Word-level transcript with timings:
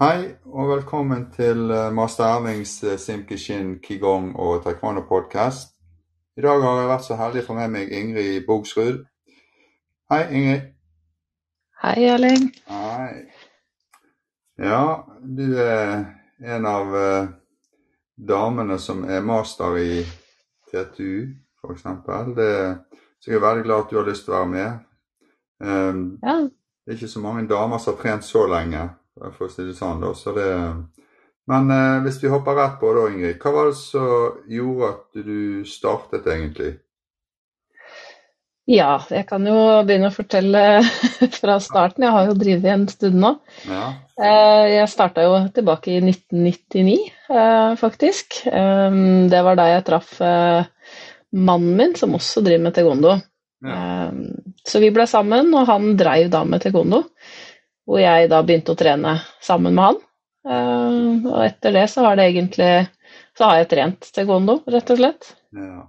Hei, 0.00 0.30
og 0.44 0.68
velkommen 0.68 1.26
til 1.32 1.70
eh, 1.70 1.90
Master 1.92 2.24
Erlings 2.24 2.70
eh, 2.88 2.96
Simkishin 2.98 3.74
Qigong 3.84 4.30
og 4.32 4.62
Taekwondo 4.64 5.02
podcast. 5.04 5.74
I 6.36 6.40
dag 6.40 6.62
har 6.62 6.78
jeg 6.78 6.86
vært 6.88 7.04
så 7.04 7.16
heldig 7.18 7.42
å 7.42 7.46
få 7.50 7.56
med 7.58 7.74
meg 7.74 7.90
Ingrid 7.92 8.46
Bogsrud. 8.46 9.02
Hei, 10.08 10.22
Ingrid. 10.38 10.70
Hei, 11.82 12.06
Erling. 12.14 12.46
Hei. 12.72 13.10
Ja, 14.56 15.02
du 15.20 15.58
er 15.60 15.92
en 16.56 16.68
av 16.70 16.96
uh, 16.96 17.28
damene 18.16 18.78
som 18.80 19.02
er 19.04 19.20
master 19.20 19.76
i 19.82 19.98
TTU, 20.72 21.28
f.eks. 21.60 21.84
Så 21.84 23.28
jeg 23.34 23.36
er 23.36 23.44
veldig 23.44 23.68
glad 23.68 23.84
at 23.84 23.92
du 23.92 24.00
har 24.00 24.08
lyst 24.08 24.24
til 24.24 24.32
å 24.32 24.38
være 24.38 24.50
med. 24.56 24.80
Um, 25.60 26.02
Ja, 26.24 26.38
det 26.40 26.96
er 26.96 27.02
ikke 27.02 27.12
så 27.18 27.20
mange 27.20 27.44
damer 27.52 27.84
som 27.84 27.98
har 27.98 28.00
trent 28.00 28.24
så 28.24 28.48
lenge, 28.48 28.88
for 29.36 29.46
å 29.48 29.52
si 29.52 29.66
det 29.68 29.76
sånn. 29.78 30.00
da, 30.02 30.14
så 30.14 30.34
det... 30.36 30.48
Men 31.50 31.70
eh, 31.74 32.02
hvis 32.04 32.20
vi 32.22 32.30
hopper 32.30 32.54
rett 32.54 32.76
på 32.80 32.92
da, 32.94 33.08
Ingrid. 33.10 33.40
Hva 33.42 33.50
var 33.56 33.70
det 33.70 33.78
som 33.80 34.36
gjorde 34.46 34.90
at 34.92 35.24
du 35.26 35.64
startet 35.66 36.28
egentlig? 36.30 36.76
ja, 38.70 39.00
jeg 39.10 39.24
kan 39.26 39.42
jo 39.48 39.56
begynne 39.82 40.10
å 40.12 40.14
fortelle 40.14 40.60
fra 41.40 41.56
starten. 41.62 42.04
Jeg 42.06 42.14
har 42.14 42.28
jo 42.28 42.36
drevet 42.38 42.68
en 42.70 42.86
stund 42.92 43.18
nå. 43.22 43.34
Ja, 43.70 43.88
Eh, 44.20 44.66
Jeg 44.74 44.88
starta 44.92 45.22
jo 45.24 45.36
tilbake 45.56 45.94
i 45.94 46.00
1999, 46.04 47.06
eh, 47.32 47.70
faktisk. 47.80 48.42
Eh, 48.46 48.98
Det 49.32 49.40
var 49.46 49.56
da 49.56 49.64
jeg 49.70 49.84
traff 49.86 50.10
mannen 51.32 51.76
min, 51.78 51.94
som 51.96 52.12
også 52.18 52.42
driver 52.44 52.66
med 52.66 52.74
taekwondo. 52.76 53.14
ja, 53.64 54.10
Så 54.68 54.82
vi 54.84 54.90
ble 54.92 55.06
sammen, 55.08 55.54
og 55.56 55.66
han 55.66 55.96
dreiv 55.96 56.28
da 56.30 56.44
med 56.44 56.60
taekwondo. 56.60 57.00
Hvor 57.90 57.98
jeg 57.98 58.28
da 58.30 58.38
begynte 58.46 58.70
å 58.76 58.78
trene 58.78 59.16
sammen 59.42 59.74
med 59.74 59.84
han. 59.88 59.96
Uh, 60.46 61.26
Og 61.26 61.40
etter 61.44 61.74
det 61.74 61.88
så 61.92 62.04
har 62.06 62.16
det 62.16 62.30
egentlig 62.30 62.68
Så 63.36 63.44
har 63.44 63.58
jeg 63.58 63.68
trent 63.74 64.06
taekwondo, 64.14 64.60
rett 64.70 64.92
og 64.94 65.00
slett. 65.02 65.32
ja. 65.58 65.88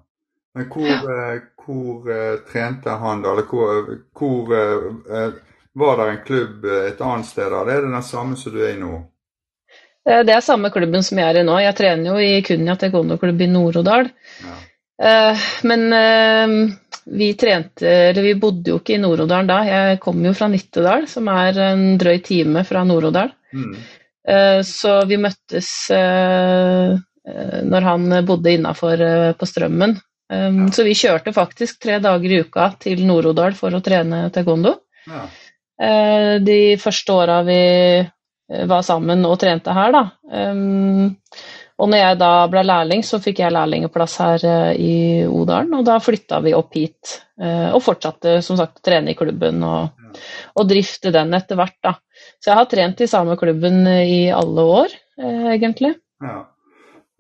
Men 0.54 0.66
hvor, 0.68 0.84
eh, 0.92 1.38
hvor 1.64 2.10
eh, 2.12 2.40
trente 2.52 2.90
han 3.00 3.22
da? 3.24 3.32
Eller 3.32 3.46
hvor, 3.48 3.86
hvor 4.20 4.50
Var 5.74 5.98
det 6.02 6.08
en 6.10 6.18
klubb 6.26 6.66
et 6.66 7.00
annet 7.02 7.26
sted? 7.30 7.48
da? 7.54 7.62
Eller 7.62 7.78
er 7.78 7.86
det 7.86 7.94
den 7.94 8.04
samme 8.04 8.36
som 8.36 8.52
du 8.52 8.60
er 8.60 8.74
i 8.74 8.80
nå? 8.82 8.98
Det 10.04 10.34
er 10.36 10.42
samme 10.44 10.70
klubben 10.74 11.04
som 11.08 11.22
jeg 11.22 11.30
er 11.30 11.40
i 11.40 11.46
nå. 11.48 11.56
Jeg 11.64 11.78
trener 11.78 12.12
jo 12.12 12.20
i 12.20 12.42
Kunya 12.44 12.76
taekwondo-klubb 12.76 13.40
i 13.46 13.48
Nord-Odal. 13.48 14.10
Ja. 14.44 14.58
Men 15.64 15.88
vi 17.12 17.34
trente 17.36 17.88
Eller 17.88 18.24
vi 18.24 18.36
bodde 18.40 18.72
jo 18.72 18.80
ikke 18.80 18.96
i 18.96 19.02
Nord-Odal 19.02 19.48
da. 19.50 19.58
Jeg 19.68 20.00
kom 20.04 20.22
jo 20.26 20.34
fra 20.38 20.48
Nittedal, 20.52 21.08
som 21.12 21.28
er 21.32 21.58
en 21.72 21.84
drøy 22.00 22.22
time 22.24 22.64
fra 22.68 22.84
Nord-Odal. 22.88 23.34
Mm. 23.54 23.74
Eh, 24.28 24.62
Så 24.68 24.94
vi 25.10 25.18
møttes 25.20 25.72
eh, 25.96 26.94
eh, 26.96 27.60
når 27.68 27.88
han 27.90 28.08
bodde 28.28 28.56
innafor 28.56 29.04
på 29.38 29.50
Strømmen. 29.50 29.98
Eh, 30.32 30.62
Så 30.72 30.86
vi 30.88 30.96
kjørte 30.98 31.34
faktisk 31.36 31.82
tre 31.84 32.00
dager 32.04 32.32
i 32.32 32.42
uka 32.46 32.72
til 32.80 33.04
Nord-Odal 33.08 33.58
for 33.60 33.76
å 33.76 33.84
trene 33.84 34.30
taekwondo. 34.32 34.78
Ja. 35.08 35.26
De 36.46 36.78
første 36.78 37.14
åra 37.18 37.40
vi 37.42 37.56
var 38.70 38.84
sammen 38.86 39.24
og 39.26 39.40
trente 39.42 39.74
her, 39.74 39.96
da. 39.96 40.04
Og 41.82 41.90
når 41.90 41.98
jeg 42.02 42.18
da 42.22 42.30
ble 42.52 42.62
lærling, 42.68 43.02
så 43.06 43.18
fikk 43.24 43.40
jeg 43.42 43.54
lærlingeplass 43.56 44.18
her 44.22 44.44
eh, 44.46 44.74
i 44.78 44.94
Odalen, 45.26 45.74
og 45.80 45.86
da 45.88 45.98
flytta 46.04 46.42
vi 46.46 46.54
opp 46.54 46.78
hit. 46.78 47.16
eh, 47.42 47.72
og 47.74 47.82
fortsatte 47.82 48.38
som 48.46 48.60
sagt 48.60 48.80
å 48.82 48.86
trene 48.86 49.16
i 49.16 49.18
klubben 49.18 49.64
og, 49.66 49.90
og 50.56 50.70
drifte 50.70 51.10
den 51.16 51.34
etter 51.34 51.58
hvert, 51.58 51.80
da. 51.82 51.96
Så 52.38 52.52
jeg 52.52 52.60
har 52.60 52.70
trent 52.70 53.02
i 53.02 53.10
samme 53.10 53.38
klubben 53.40 53.82
i 53.90 54.30
alle 54.30 54.68
år, 54.78 54.94
eh, 55.18 55.48
egentlig. 55.56 55.96
Ja. 56.22 56.44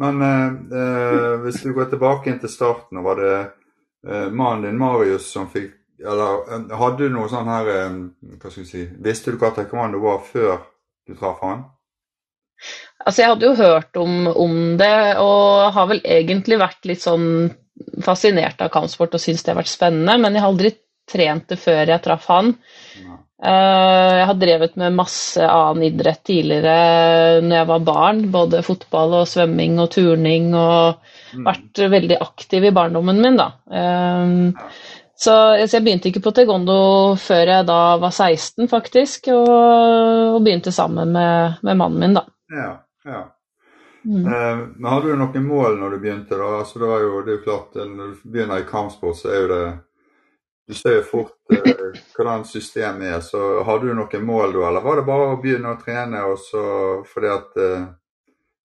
Men 0.01 0.21
eh, 0.21 0.53
eh, 0.77 1.33
hvis 1.43 1.61
du 1.65 1.73
går 1.73 1.89
tilbake 1.91 2.29
inn 2.31 2.39
til 2.41 2.49
starten, 2.49 3.01
var 3.05 3.19
det 3.21 3.33
eh, 3.37 4.29
mannen 4.29 4.69
din 4.69 4.79
Marius 4.81 5.27
som 5.33 5.49
fikk 5.49 5.77
Eller 6.01 6.39
eh, 6.55 6.71
hadde 6.79 7.05
du 7.05 7.13
noe 7.13 7.29
sånn 7.29 7.49
her 7.51 7.67
eh, 7.69 7.97
Hva 8.41 8.49
skal 8.49 8.63
vi 8.63 8.69
si 8.71 8.85
Visste 9.05 9.29
du 9.29 9.37
hva 9.37 9.51
taekwondo 9.53 10.01
var 10.01 10.23
før 10.25 10.55
du 11.05 11.13
traff 11.19 11.43
han? 11.45 11.67
Altså, 13.05 13.21
jeg 13.23 13.31
hadde 13.31 13.47
jo 13.49 13.55
hørt 13.57 13.97
om, 13.97 14.27
om 14.29 14.57
det, 14.77 14.93
og 15.23 15.71
har 15.73 15.87
vel 15.89 16.01
egentlig 16.05 16.59
vært 16.61 16.85
litt 16.85 17.01
sånn 17.01 17.25
fascinert 18.05 18.61
av 18.61 18.69
kampsport 18.73 19.15
og 19.17 19.23
syntes 19.23 19.41
det 19.43 19.55
har 19.55 19.61
vært 19.63 19.71
spennende, 19.73 20.19
men 20.21 20.35
jeg 20.37 20.43
har 20.43 20.51
aldri 20.53 20.71
trent 21.11 21.47
det 21.49 21.57
før 21.59 21.89
jeg 21.89 22.03
traff 22.05 22.27
han. 22.29 22.53
Eh, 23.41 24.17
Jeg 24.19 24.27
har 24.29 24.37
drevet 24.37 24.75
med 24.77 24.93
masse 24.93 25.41
annen 25.41 25.87
idrett 25.87 26.21
tidligere 26.29 27.41
når 27.41 27.55
jeg 27.57 27.69
var 27.71 27.85
barn, 27.87 28.19
både 28.31 28.61
fotball 28.65 29.15
og 29.23 29.27
svømming 29.31 29.79
og 29.81 29.89
turning, 29.97 30.53
og 30.53 30.99
Mm. 31.31 31.45
vært 31.47 31.79
veldig 31.89 32.17
aktiv 32.19 32.65
i 32.67 32.71
barndommen 32.75 33.21
min, 33.23 33.37
da. 33.39 33.45
Eh. 33.71 34.61
Så, 35.15 35.33
jeg 35.63 35.83
begynte 35.85 36.09
ikke 36.09 36.21
på 36.25 36.33
taekwondo 36.35 37.15
før 37.15 37.47
jeg 37.47 37.65
da 37.69 37.77
var 38.01 38.11
16, 38.11 38.67
faktisk, 38.67 39.29
og, 39.31 39.47
og 40.35 40.43
begynte 40.43 40.73
sammen 40.75 41.13
med, 41.15 41.59
med 41.63 41.77
mannen 41.79 41.99
min, 42.03 42.13
da. 42.17 42.25
Ja, 42.51 42.71
ja. 43.03 43.21
Mm. 44.05 44.25
Eh, 44.33 44.57
men 44.75 44.91
hadde 44.91 45.07
du 45.07 45.19
noen 45.19 45.45
mål 45.45 45.77
når 45.77 45.95
du 45.95 46.01
begynte? 46.01 46.37
da? 46.37 46.49
Altså, 46.61 46.79
det, 46.81 46.89
var 46.89 47.05
jo, 47.05 47.21
det 47.21 47.33
er 47.33 47.37
jo 47.37 47.45
klart, 47.45 47.75
eh, 47.77 47.85
Når 47.85 48.07
du 48.07 48.29
begynner 48.33 48.63
i 48.63 48.67
kampsport, 48.69 49.17
så 49.19 49.29
er 49.29 49.41
jo 49.41 49.47
det 49.51 49.63
Du 50.67 50.73
ser 50.77 50.97
jo 50.97 51.05
fort 51.05 51.53
eh, 51.53 51.71
hvordan 52.15 52.45
systemet 52.49 53.13
er. 53.13 53.23
Så 53.25 53.63
hadde 53.67 53.87
du 53.87 53.95
noen 53.97 54.25
mål 54.25 54.57
da, 54.57 54.67
eller 54.69 54.85
var 54.85 54.99
det 54.99 55.07
bare 55.09 55.31
å 55.31 55.39
begynne 55.41 55.75
å 55.75 55.81
trene 55.81 56.25
og 56.31 56.37
så 56.41 56.65
fordi 57.13 57.33
at 57.33 57.61
eh, 57.61 57.89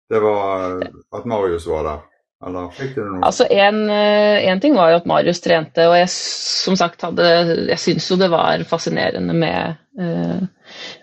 det 0.07 0.21
var 0.23 0.79
at 0.87 1.25
Marius 1.27 1.67
var 1.67 1.89
der? 1.89 2.05
Eller 2.47 2.69
fikk 2.77 2.95
du 2.99 3.03
noe? 3.05 3.23
Altså, 3.25 3.47
en, 3.51 3.79
eh, 3.91 4.45
en 4.51 4.61
ting 4.61 4.77
var 4.77 4.93
jo 4.93 5.01
at 5.01 5.09
Marius 5.09 5.41
trente, 5.45 5.87
og 5.89 5.97
jeg 5.97 6.11
som 6.13 6.77
sagt 6.77 7.05
hadde 7.07 7.27
Jeg 7.71 7.81
syns 7.81 8.11
jo 8.11 8.19
det 8.21 8.29
var 8.33 8.65
fascinerende 8.69 9.37
med, 9.37 9.81
eh, 9.99 10.45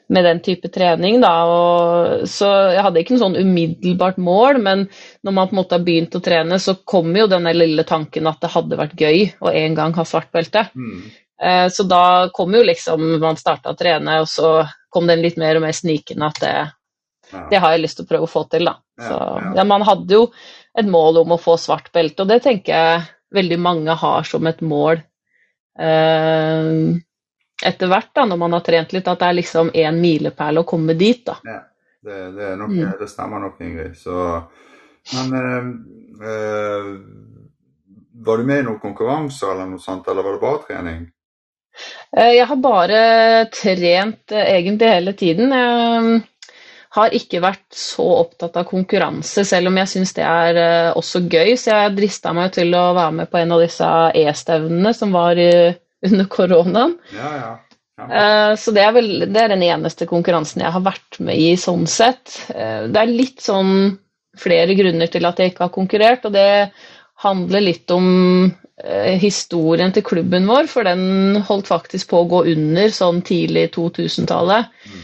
med 0.08 0.26
den 0.26 0.40
type 0.44 0.70
trening, 0.74 1.22
da. 1.24 1.32
Og, 1.48 2.28
så 2.30 2.50
jeg 2.74 2.84
hadde 2.86 3.02
ikke 3.02 3.16
noe 3.16 3.24
sånn 3.24 3.40
umiddelbart 3.40 4.20
mål, 4.22 4.60
men 4.64 4.86
når 5.24 5.36
man 5.36 5.50
på 5.50 5.56
en 5.56 5.62
måte 5.62 5.78
har 5.78 5.86
begynt 5.86 6.16
å 6.18 6.24
trene, 6.24 6.60
så 6.60 6.76
kommer 6.86 7.24
jo 7.24 7.32
denne 7.32 7.54
lille 7.56 7.86
tanken 7.88 8.28
at 8.30 8.42
det 8.44 8.52
hadde 8.54 8.80
vært 8.80 9.00
gøy 9.00 9.26
å 9.42 9.54
en 9.54 9.78
gang 9.80 9.96
ha 9.98 10.06
svart 10.08 10.32
belte. 10.36 10.68
Mm. 10.76 11.02
Eh, 11.42 11.68
Så 11.74 11.84
da 11.90 12.30
kom 12.34 12.54
jo 12.54 12.62
liksom 12.64 13.20
Man 13.20 13.40
starta 13.40 13.74
å 13.74 13.78
trene, 13.80 14.20
og 14.22 14.28
så 14.30 14.68
kom 14.94 15.08
den 15.10 15.24
litt 15.24 15.40
mer 15.42 15.58
og 15.58 15.66
mer 15.66 15.74
snikende 15.74 16.30
at 16.30 16.40
det, 16.44 16.56
Ja. 17.34 17.48
det 17.50 17.60
har 17.64 17.72
jeg 17.74 17.82
lyst 17.82 17.98
til 17.98 18.06
å 18.06 18.12
prøve 18.12 18.28
å 18.28 18.30
få 18.30 18.44
til, 18.52 18.66
da. 18.70 18.76
Så, 19.00 19.16
ja. 19.18 19.54
ja, 19.58 19.64
man 19.64 19.82
hadde 19.82 20.14
jo 20.14 20.28
et 20.78 20.86
mål 20.86 21.24
om 21.24 21.34
å 21.34 21.42
få 21.42 21.58
svart 21.58 21.92
belte, 21.94 22.22
og 22.22 22.30
det 22.30 22.44
tenker 22.44 22.74
jeg 22.74 23.02
veldig 23.34 23.58
mange 23.60 23.96
har 23.98 24.24
som 24.30 24.46
et 24.46 24.62
mål 24.62 25.02
eh, 25.80 27.00
etter 27.66 27.88
hvert, 27.92 28.10
da, 28.16 28.26
når 28.26 28.38
man 28.42 28.54
har 28.58 28.64
trent 28.66 28.94
litt, 28.94 29.08
at 29.08 29.20
det 29.20 29.28
er 29.30 29.38
liksom 29.40 29.72
en 29.74 30.02
milepæl 30.02 30.60
å 30.62 30.66
komme 30.68 30.96
dit, 31.00 31.24
da. 31.26 31.38
Det, 32.04 32.18
det, 32.36 32.44
er 32.52 32.58
nok, 32.60 32.70
Mm. 32.76 32.94
det 33.00 33.10
stemmer 33.10 33.40
nok, 33.40 33.62
Ingrid. 33.64 33.96
Så, 33.98 34.44
men 35.16 35.34
eh, 35.40 35.70
eh, 36.28 36.90
var 38.26 38.38
du 38.38 38.44
med 38.48 38.60
i 38.60 38.68
noen 38.68 38.80
konkurranser 38.84 39.54
eller 39.54 39.72
noe 39.72 39.80
sånt, 39.84 40.08
eller 40.08 40.24
var 40.26 40.36
det 40.38 40.42
bare 40.44 40.64
trening? 40.68 41.02
Eh, 42.18 42.34
Jeg 42.38 42.46
har 42.52 42.60
bare 42.62 43.00
trent 43.56 44.32
egentlig 44.32 44.90
hele 44.92 45.14
tiden. 45.18 45.50
Jeg 45.56 46.22
har 46.94 47.10
ikke 47.18 47.40
vært 47.42 47.74
så 47.74 48.04
opptatt 48.20 48.58
av 48.62 48.68
konkurranse, 48.70 49.42
selv 49.50 49.72
om 49.72 49.78
jeg 49.82 49.90
syns 49.96 50.12
det 50.14 50.24
er 50.28 50.94
også 50.94 51.24
gøy. 51.26 51.56
Så 51.58 51.72
jeg 51.74 51.96
drista 51.98 52.34
meg 52.38 52.52
til 52.54 52.76
å 52.78 52.92
være 52.94 53.16
med 53.22 53.32
på 53.32 53.40
en 53.42 53.56
av 53.56 53.64
disse 53.64 53.88
e-stevnene 54.14 54.94
som 54.94 55.12
var 55.16 55.40
i- 55.42 55.74
under 56.08 56.26
koronaen. 56.32 56.98
Ja, 57.16 57.30
ja. 57.38 57.52
ja. 58.00 58.08
Eh, 58.08 58.56
Så 58.60 58.74
det 58.76 58.84
er 58.86 58.96
vel 58.96 59.12
det 59.26 59.44
er 59.44 59.54
den 59.54 59.66
eneste 59.68 60.08
konkurransen 60.10 60.64
jeg 60.66 60.74
har 60.76 60.84
vært 60.86 61.20
med 61.24 61.40
i 61.40 61.54
sånn 61.60 61.86
sett. 61.90 62.40
Eh, 62.54 62.88
Det 62.90 63.00
er 63.04 63.12
litt 63.14 63.44
sånn 63.44 63.98
flere 64.40 64.74
grunner 64.76 65.12
til 65.14 65.26
at 65.30 65.40
jeg 65.40 65.54
ikke 65.54 65.68
har 65.68 65.74
konkurrert, 65.76 66.26
og 66.26 66.34
det 66.34 66.72
handler 67.24 67.62
litt 67.62 67.92
om 67.94 68.08
eh, 68.84 69.14
historien 69.22 69.94
til 69.94 70.04
klubben 70.04 70.48
vår, 70.50 70.68
for 70.72 70.88
den 70.90 71.38
holdt 71.48 71.70
faktisk 71.70 72.10
på 72.10 72.24
å 72.24 72.30
gå 72.32 72.44
under 72.56 72.90
sånn 72.94 73.22
tidlig 73.26 73.70
2000-tallet. 73.76 74.72
Mm. 74.90 75.04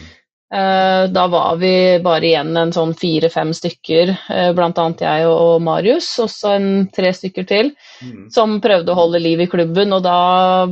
Eh, 0.52 1.08
Da 1.14 1.28
var 1.28 1.58
vi 1.62 2.00
bare 2.04 2.26
igjen 2.26 2.58
en 2.58 2.72
sånn 2.74 2.96
fire-fem 2.98 3.52
stykker, 3.54 4.16
bl.a. 4.28 4.54
blant 4.58 4.80
annet 4.82 5.04
jeg 5.06 5.28
og 5.30 5.62
Marius, 5.62 6.08
og 6.24 6.30
så 6.34 6.56
en 6.58 6.88
tre 6.94 7.12
stykker 7.14 7.46
til 7.48 7.76
Mm. 8.02 8.32
som 8.32 8.62
prøvde 8.62 8.94
å 8.94 8.96
holde 8.96 9.20
liv 9.20 9.42
i 9.42 9.48
klubben, 9.52 9.92
og 9.94 10.04
da 10.04 10.66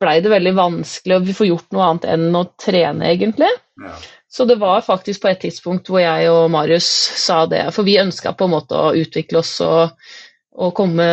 blei 0.00 0.20
det 0.20 0.30
veldig 0.32 0.54
vanskelig 0.56 1.16
å 1.16 1.34
få 1.38 1.46
gjort 1.46 1.72
noe 1.72 1.86
annet 1.86 2.04
enn 2.04 2.34
å 2.34 2.44
trene, 2.58 3.06
egentlig. 3.14 3.48
Ja. 3.80 3.94
Så 4.28 4.44
det 4.48 4.56
var 4.58 4.82
faktisk 4.82 5.22
på 5.22 5.30
et 5.30 5.40
tidspunkt 5.44 5.86
hvor 5.88 6.00
jeg 6.02 6.28
og 6.28 6.50
Marius 6.50 6.84
sa 6.84 7.46
det, 7.46 7.72
for 7.72 7.86
vi 7.86 8.00
ønska 8.02 8.32
på 8.34 8.44
en 8.48 8.50
måte 8.56 8.74
å 8.74 8.92
utvikle 8.98 9.38
oss 9.38 9.60
og, 9.62 9.94
og 10.58 10.74
komme 10.74 11.06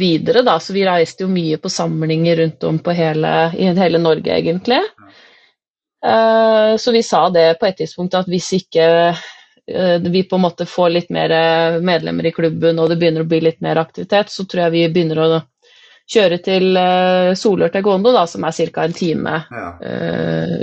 videre, 0.00 0.42
da. 0.42 0.56
Så 0.58 0.72
vi 0.72 0.86
reiste 0.88 1.26
jo 1.26 1.28
mye 1.28 1.60
på 1.60 1.68
samlinger 1.68 2.40
rundt 2.40 2.64
om 2.64 2.78
på 2.80 2.94
hele, 2.96 3.52
i 3.52 3.68
hele 3.76 4.00
Norge, 4.00 4.32
egentlig. 4.32 4.80
Eh, 6.06 6.76
så 6.76 6.92
vi 6.92 7.02
sa 7.02 7.30
det 7.30 7.54
på 7.60 7.66
et 7.66 7.78
tidspunkt 7.78 8.14
at 8.18 8.28
hvis 8.30 8.50
ikke 8.58 8.86
eh, 9.12 9.98
vi 10.02 10.24
på 10.26 10.38
en 10.38 10.44
måte 10.44 10.66
får 10.66 10.90
litt 10.90 11.12
mer 11.14 11.30
eh, 11.30 11.78
medlemmer 11.84 12.26
i 12.26 12.34
klubben 12.34 12.80
og 12.82 12.90
det 12.90 12.98
begynner 12.98 13.22
å 13.22 13.30
bli 13.30 13.42
litt 13.44 13.60
mer 13.62 13.78
aktivitet, 13.82 14.32
så 14.32 14.44
tror 14.44 14.64
jeg 14.64 14.74
vi 14.74 14.88
begynner 14.96 15.22
å 15.22 15.28
kjøre 16.12 16.40
til 16.42 16.74
Solør 17.38 17.70
til 17.72 17.84
Gondo, 17.86 18.10
da, 18.12 18.26
som 18.26 18.42
er 18.44 18.56
ca. 18.74 18.82
en 18.82 18.92
time 18.92 19.36
ja. 19.48 19.68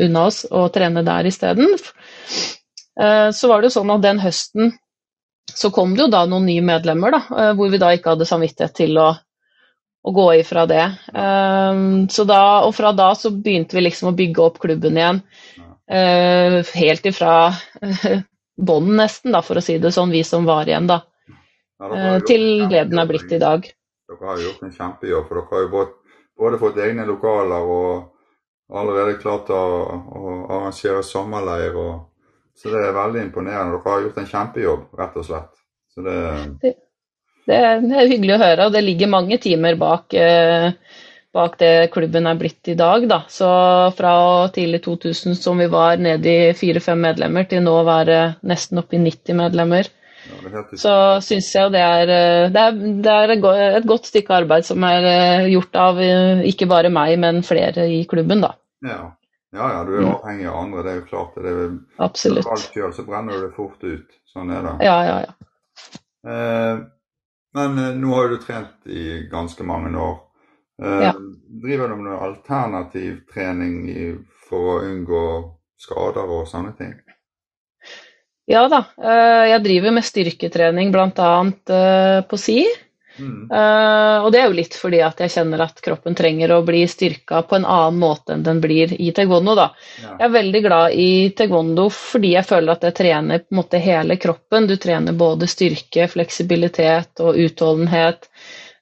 unna 0.03 0.25
oss, 0.27 0.43
og 0.51 0.67
trene 0.75 1.01
der 1.07 1.25
isteden. 1.25 1.71
Så 1.79 3.49
var 3.49 3.63
det 3.63 3.69
jo 3.69 3.77
sånn 3.79 3.93
at 3.95 4.03
den 4.03 4.19
høsten 4.19 4.75
så 5.47 5.71
kom 5.73 5.95
det 5.95 6.03
jo 6.03 6.09
da 6.11 6.25
noen 6.27 6.45
nye 6.45 6.65
medlemmer, 6.67 7.15
da, 7.15 7.53
hvor 7.57 7.71
vi 7.71 7.79
da 7.81 7.93
ikke 7.95 8.13
hadde 8.13 8.27
samvittighet 8.29 8.75
til 8.77 8.99
å 8.99 9.07
å 10.09 10.15
gå 10.15 10.27
ifra 10.41 10.65
det. 10.69 10.85
Um, 11.13 12.07
så 12.09 12.25
da, 12.27 12.41
og 12.65 12.73
fra 12.77 12.91
da 12.97 13.11
så 13.17 13.31
begynte 13.33 13.77
vi 13.77 13.85
liksom 13.85 14.11
å 14.11 14.17
bygge 14.17 14.45
opp 14.45 14.59
klubben 14.63 14.97
igjen. 14.97 15.21
Uh, 15.89 16.59
helt 16.77 17.05
ifra 17.09 17.33
uh, 17.53 18.09
bånn 18.69 18.91
nesten, 18.99 19.33
da, 19.35 19.43
for 19.45 19.59
å 19.59 19.63
si 19.63 19.77
det 19.81 19.93
sånn, 19.95 20.13
vi 20.13 20.23
som 20.27 20.47
var 20.49 20.69
igjen, 20.69 20.89
da. 20.89 21.01
Ja, 21.79 21.89
uh, 21.89 22.17
til 22.27 22.65
gleden 22.67 22.99
er 22.99 23.09
blitt 23.09 23.31
i 23.33 23.41
dag. 23.41 23.69
Dere 24.09 24.31
har 24.31 24.41
gjort 24.41 24.65
en 24.65 24.75
kjempejobb, 24.75 25.29
for 25.29 25.39
dere 25.39 25.53
har 25.53 25.65
jo 25.65 25.71
både, 25.77 26.15
både 26.39 26.61
fått 26.61 26.81
egne 26.83 27.05
lokaler 27.07 27.73
og 27.77 28.77
allerede 28.79 29.17
klart 29.21 29.49
å, 29.53 29.63
å 29.93 30.35
arrangere 30.49 31.05
sommerleir. 31.05 31.77
Og, 31.77 32.05
så 32.57 32.73
det 32.73 32.83
er 32.83 32.97
veldig 32.97 33.23
imponerende. 33.27 33.77
Dere 33.77 33.93
har 33.93 34.05
gjort 34.07 34.21
en 34.21 34.29
kjempejobb, 34.33 34.85
rett 34.99 35.17
og 35.21 35.29
slett. 35.29 35.51
Så 35.93 36.05
det, 36.05 36.19
det 36.61 36.75
det 37.49 37.59
er 37.59 38.09
hyggelig 38.09 38.35
å 38.35 38.41
høre, 38.43 38.65
og 38.67 38.75
det 38.75 38.85
ligger 38.85 39.11
mange 39.11 39.39
timer 39.41 39.77
bak, 39.79 40.13
eh, 40.13 40.71
bak 41.33 41.57
det 41.61 41.89
klubben 41.93 42.27
er 42.29 42.39
blitt 42.39 42.71
i 42.71 42.77
dag. 42.79 43.07
Da. 43.09 43.23
Så 43.29 43.49
fra 43.97 44.13
tidlig 44.55 44.83
2000 44.85 45.37
som 45.37 45.61
vi 45.61 45.69
var 45.71 45.97
nede 46.01 46.35
i 46.49 46.53
fire-fem 46.57 46.99
medlemmer, 47.09 47.47
til 47.49 47.63
nå 47.65 47.79
å 47.79 47.87
være 47.87 48.19
nesten 48.49 48.81
oppe 48.81 48.99
i 48.99 49.03
90 49.03 49.39
medlemmer. 49.39 49.89
Ja, 50.29 50.61
så 50.77 50.93
syns 51.25 51.47
jeg 51.55 51.71
det 51.73 51.81
er, 51.81 52.11
eh, 52.13 52.49
det 52.53 52.65
er, 52.65 52.81
det 53.05 53.13
er 53.13 53.33
et 53.79 53.87
godt 53.89 54.11
stykke 54.11 54.41
arbeid 54.43 54.67
som 54.67 54.83
er 54.85 55.07
eh, 55.09 55.47
gjort 55.55 55.79
av 55.79 56.03
ikke 56.45 56.67
bare 56.69 56.91
meg, 56.93 57.15
men 57.23 57.41
flere 57.47 57.87
i 57.89 58.03
klubben, 58.09 58.43
da. 58.45 58.53
Ja, 58.85 59.01
ja, 59.55 59.71
ja 59.73 59.81
du 59.87 59.95
er 59.95 60.05
mm. 60.05 60.11
avhengig 60.13 60.47
av 60.51 60.61
andre, 60.61 60.85
det 60.85 60.91
er 60.91 61.01
jo 61.01 61.09
klart. 61.09 61.41
Det 61.41 61.55
er, 61.55 61.75
Absolutt. 62.05 62.69
Kjøl, 62.75 62.93
så 62.93 63.07
brenner 63.07 63.39
du 63.39 63.47
det 63.47 63.53
fort 63.57 63.81
ut. 63.83 64.17
Sånn 64.29 64.51
er 64.53 64.65
det. 64.67 64.75
Ja, 64.85 64.97
ja, 65.07 65.17
ja. 65.25 65.35
Eh, 66.29 66.81
men 67.57 67.77
eh, 67.79 67.93
nå 67.97 68.15
har 68.15 68.33
du 68.33 68.37
trent 68.41 68.87
i 68.87 69.27
ganske 69.31 69.63
mange 69.63 69.93
år. 69.97 70.17
Eh, 70.83 71.03
ja. 71.09 71.13
Driver 71.63 71.89
du 71.89 71.95
med 71.99 72.11
noe 72.11 72.25
alternativ 72.29 73.21
trening 73.33 73.79
i, 73.91 74.09
for 74.49 74.75
å 74.75 74.81
unngå 74.87 75.23
skader 75.79 76.29
og 76.39 76.47
sånne 76.49 76.75
ting? 76.79 76.93
Ja 78.49 78.63
da, 78.71 78.83
eh, 78.97 79.45
jeg 79.51 79.63
driver 79.65 79.93
med 79.93 80.07
styrketrening 80.07 80.93
bl.a. 80.93 81.33
Eh, 81.45 82.19
på 82.25 82.39
si. 82.41 82.63
Mm. 83.19 83.49
Uh, 83.51 84.25
og 84.25 84.29
det 84.31 84.41
er 84.41 84.47
jo 84.47 84.57
litt 84.57 84.75
fordi 84.79 85.01
at 85.03 85.19
jeg 85.23 85.33
kjenner 85.33 85.63
at 85.65 85.81
kroppen 85.83 86.15
trenger 86.17 86.53
å 86.55 86.61
bli 86.65 86.85
styrka 86.89 87.41
på 87.47 87.59
en 87.59 87.67
annen 87.67 87.99
måte 88.01 88.35
enn 88.35 88.45
den 88.45 88.61
blir 88.63 88.93
i 88.95 89.11
taekwondo. 89.15 89.55
da. 89.59 89.69
Ja. 90.03 90.13
Jeg 90.13 90.27
er 90.29 90.37
veldig 90.37 90.61
glad 90.65 90.95
i 90.95 91.09
taekwondo 91.35 91.89
fordi 91.93 92.33
jeg 92.35 92.47
føler 92.47 92.75
at 92.75 92.87
jeg 92.87 92.97
trener 93.01 93.43
på 93.43 93.53
en 93.53 93.61
måte 93.61 93.83
hele 93.83 94.17
kroppen. 94.21 94.69
Du 94.69 94.77
trener 94.79 95.19
både 95.19 95.49
styrke, 95.51 96.07
fleksibilitet 96.11 97.23
og 97.25 97.37
utholdenhet. 97.39 98.29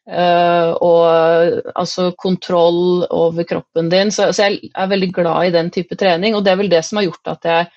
Uh, 0.08 0.72
og 0.80 1.74
altså 1.76 2.14
kontroll 2.16 3.04
over 3.12 3.44
kroppen 3.44 3.90
din. 3.92 4.14
Så, 4.16 4.30
så, 4.32 4.48
jeg 4.48 4.72
er 4.72 4.94
veldig 4.94 5.12
glad 5.18 5.50
i 5.50 5.58
den 5.58 5.74
type 5.74 5.98
trening, 6.00 6.38
og 6.38 6.46
det 6.46 6.54
er 6.54 6.62
vel 6.62 6.72
det 6.72 6.86
som 6.88 7.02
har 7.02 7.10
gjort 7.10 7.34
at 7.34 7.50
jeg 7.50 7.68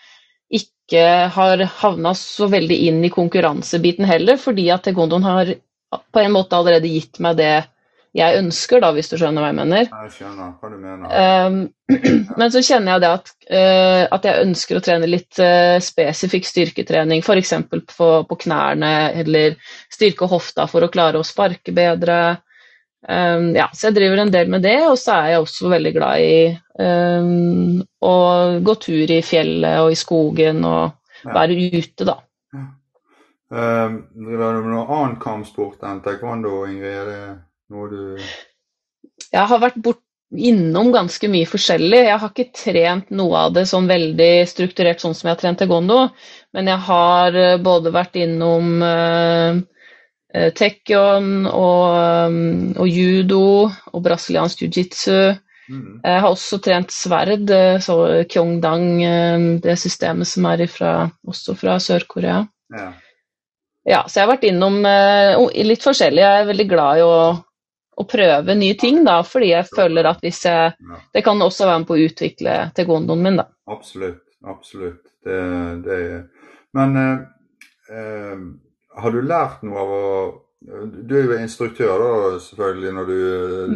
ikke 0.61 1.03
har 1.35 1.65
havna 1.81 2.13
så 2.19 2.49
veldig 2.51 2.77
inn 2.91 3.03
i 3.07 3.11
konkurransebiten 3.15 4.07
heller, 4.07 4.39
fordi 4.43 4.69
at 4.75 4.87
taekwondoen 4.87 5.27
har 5.27 5.53
på 5.91 6.23
en 6.23 6.35
måte 6.35 6.59
allerede 6.59 6.91
gitt 6.91 7.21
meg 7.23 7.39
det 7.41 7.55
jeg 8.17 8.41
ønsker, 8.41 8.81
da, 8.83 8.91
hvis 8.95 9.07
du 9.07 9.15
skjønner 9.21 9.45
hva 9.45 9.51
jeg 9.53 9.57
mener. 9.61 9.85
Jeg 9.87 10.13
skjønner 10.17 10.55
hva 10.59 10.71
du 10.73 10.79
mener. 10.83 11.13
Um, 11.47 11.59
men 12.41 12.51
så 12.51 12.63
kjenner 12.67 12.97
jeg 12.97 13.03
det 13.05 13.11
at, 13.11 13.33
uh, 13.47 14.05
at 14.17 14.27
jeg 14.27 14.47
ønsker 14.49 14.79
å 14.79 14.83
trene 14.83 15.11
litt 15.11 15.39
uh, 15.39 15.79
spesifikk 15.85 16.49
styrketrening, 16.49 17.23
f.eks. 17.23 17.55
På, 17.95 18.09
på 18.27 18.39
knærne, 18.47 18.95
eller 19.23 19.55
styrke 19.95 20.27
hofta 20.31 20.67
for 20.71 20.83
å 20.83 20.91
klare 20.91 21.23
å 21.23 21.27
sparke 21.27 21.75
bedre. 21.77 22.19
Um, 23.07 23.53
ja, 23.55 23.69
så 23.71 23.89
jeg 23.89 24.01
driver 24.01 24.25
en 24.25 24.35
del 24.35 24.51
med 24.51 24.67
det, 24.67 24.81
og 24.89 24.99
så 24.99 25.21
er 25.21 25.37
jeg 25.37 25.45
også 25.45 25.71
veldig 25.71 25.95
glad 25.95 26.25
i 26.27 26.35
um, 26.83 27.79
å 28.03 28.17
gå 28.67 28.77
tur 28.83 29.15
i 29.15 29.23
fjellet 29.23 29.85
og 29.85 29.95
i 29.95 30.01
skogen 30.01 30.67
og 30.67 31.31
være 31.31 31.55
ute, 31.79 32.09
da. 32.11 32.19
Uh, 33.51 33.97
driver 34.15 34.55
du 34.55 34.63
med 34.63 34.75
noe 34.77 34.87
annen 34.87 35.17
kampsport 35.23 35.83
enn 35.83 36.05
taekwondo, 36.05 36.63
Ingrid? 36.71 36.93
Er 37.01 37.09
det 37.09 37.23
noe 37.75 37.89
du 37.91 38.03
Jeg 38.21 39.47
har 39.51 39.63
vært 39.63 39.81
bort 39.83 40.05
innom 40.31 40.93
ganske 40.95 41.27
mye 41.27 41.49
forskjellig. 41.51 42.05
Jeg 42.07 42.21
har 42.23 42.31
ikke 42.31 42.55
trent 42.55 43.11
noe 43.11 43.49
av 43.49 43.57
det 43.57 43.65
sånn 43.67 43.91
veldig 43.91 44.47
strukturert 44.47 45.03
sånn 45.03 45.17
som 45.19 45.27
jeg 45.27 45.35
har 45.35 45.43
trent 45.43 45.59
taekwondo, 45.63 45.99
men 46.55 46.71
jeg 46.71 46.85
har 46.87 47.41
eh, 47.41 47.57
både 47.59 47.91
vært 47.95 48.21
innom 48.23 48.85
uh, 48.87 49.59
tekken 50.55 51.49
og, 51.51 51.85
um, 52.31 52.39
og, 52.77 52.87
judo 52.87 53.43
og 53.67 54.05
brasiliansk 54.07 54.63
jiu-jitsu. 54.63 55.35
Mm. 55.71 56.01
Jeg 56.07 56.23
har 56.23 56.31
også 56.31 56.63
trent 56.63 56.95
sverd, 56.95 57.51
så 57.83 57.99
kyongdang, 58.31 58.89
det 59.63 59.79
systemet 59.79 60.31
som 60.31 60.47
er 60.51 60.63
ifra, 60.67 60.95
også 61.27 61.59
fra 61.59 61.79
Sør-Korea. 61.83 62.45
Ja. 62.79 62.93
Ja, 63.89 64.03
så 64.09 64.19
jeg 64.19 64.27
har 64.27 64.33
vært 64.35 64.49
innom 64.49 64.83
uh, 64.85 65.47
litt 65.65 65.85
forskjellig. 65.85 66.21
Jeg 66.21 66.43
er 66.43 66.51
veldig 66.51 66.67
glad 66.69 67.01
i 67.01 67.05
å, 67.07 67.15
å, 67.97 68.05
prøve 68.09 68.57
nye 68.59 68.77
ting, 68.81 69.01
da, 69.07 69.21
fordi 69.25 69.55
jeg 69.55 69.71
føler 69.71 70.11
at 70.11 70.21
hvis 70.25 70.43
jeg 70.45 70.75
Det 71.15 71.23
kan 71.25 71.41
også 71.41 71.69
være 71.69 71.83
med 71.83 71.89
på 71.89 71.97
å 71.97 72.05
utvikle 72.09 72.59
taekwondoen 72.77 73.25
min, 73.25 73.41
da. 73.41 73.49
Absolutt. 73.73 74.23
Absolutt. 74.49 75.03
Det, 75.25 75.41
det 75.85 75.97
Men 76.77 76.97
uh, 76.97 77.25
uh, 77.93 78.45
har 79.01 79.17
du 79.17 79.21
lært 79.25 79.65
noe 79.67 79.83
av 79.83 79.97
å 79.97 80.07
Du 81.09 81.13
er 81.17 81.25
jo 81.25 81.41
instruktør, 81.41 82.05
da, 82.05 82.39
selvfølgelig. 82.45 82.95
når 82.99 83.11
du, 83.11 83.19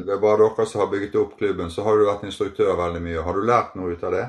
Det 0.04 0.16
er 0.16 0.20
bare 0.20 0.42
dere 0.44 0.68
som 0.68 0.84
har 0.84 0.92
bygget 0.92 1.20
opp 1.20 1.36
klubben, 1.40 1.72
så 1.72 1.84
har 1.86 1.96
du 1.96 2.08
vært 2.10 2.28
instruktør 2.28 2.76
veldig 2.76 3.00
mye. 3.04 3.24
Har 3.24 3.40
du 3.40 3.46
lært 3.48 3.76
noe 3.78 3.96
ut 3.96 4.04
av 4.04 4.12
det? 4.12 4.24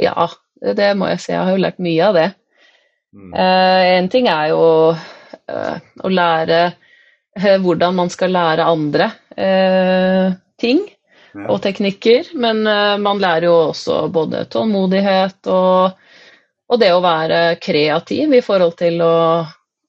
Ja, 0.00 0.28
det 0.64 0.94
må 0.96 1.10
jeg 1.10 1.20
si. 1.20 1.32
Jeg 1.34 1.44
har 1.44 1.52
jo 1.52 1.60
lært 1.60 1.82
mye 1.82 2.06
av 2.08 2.16
det. 2.16 2.28
Mm. 3.12 3.34
Eh, 3.34 3.98
en 3.98 4.08
ting 4.08 4.28
er 4.30 4.52
jo 4.52 4.64
eh, 4.94 5.76
å 5.98 6.10
lære 6.10 6.60
eh, 6.68 7.56
hvordan 7.58 7.96
man 7.96 8.10
skal 8.12 8.34
lære 8.34 8.70
andre 8.70 9.12
ting 10.60 10.82
og 11.48 11.60
teknikker, 11.64 12.32
men 12.42 12.58
man 13.00 13.20
lærer 13.22 13.46
jo 13.46 13.54
også 13.70 14.02
både 14.12 14.42
tålmodighet 14.52 15.48
og, 15.48 15.94
og 16.68 16.80
det 16.82 16.90
å 16.92 16.98
være 17.00 17.38
kreativ 17.62 18.34
i 18.36 18.42
forhold 18.44 18.74
til 18.82 19.00
å 19.00 19.14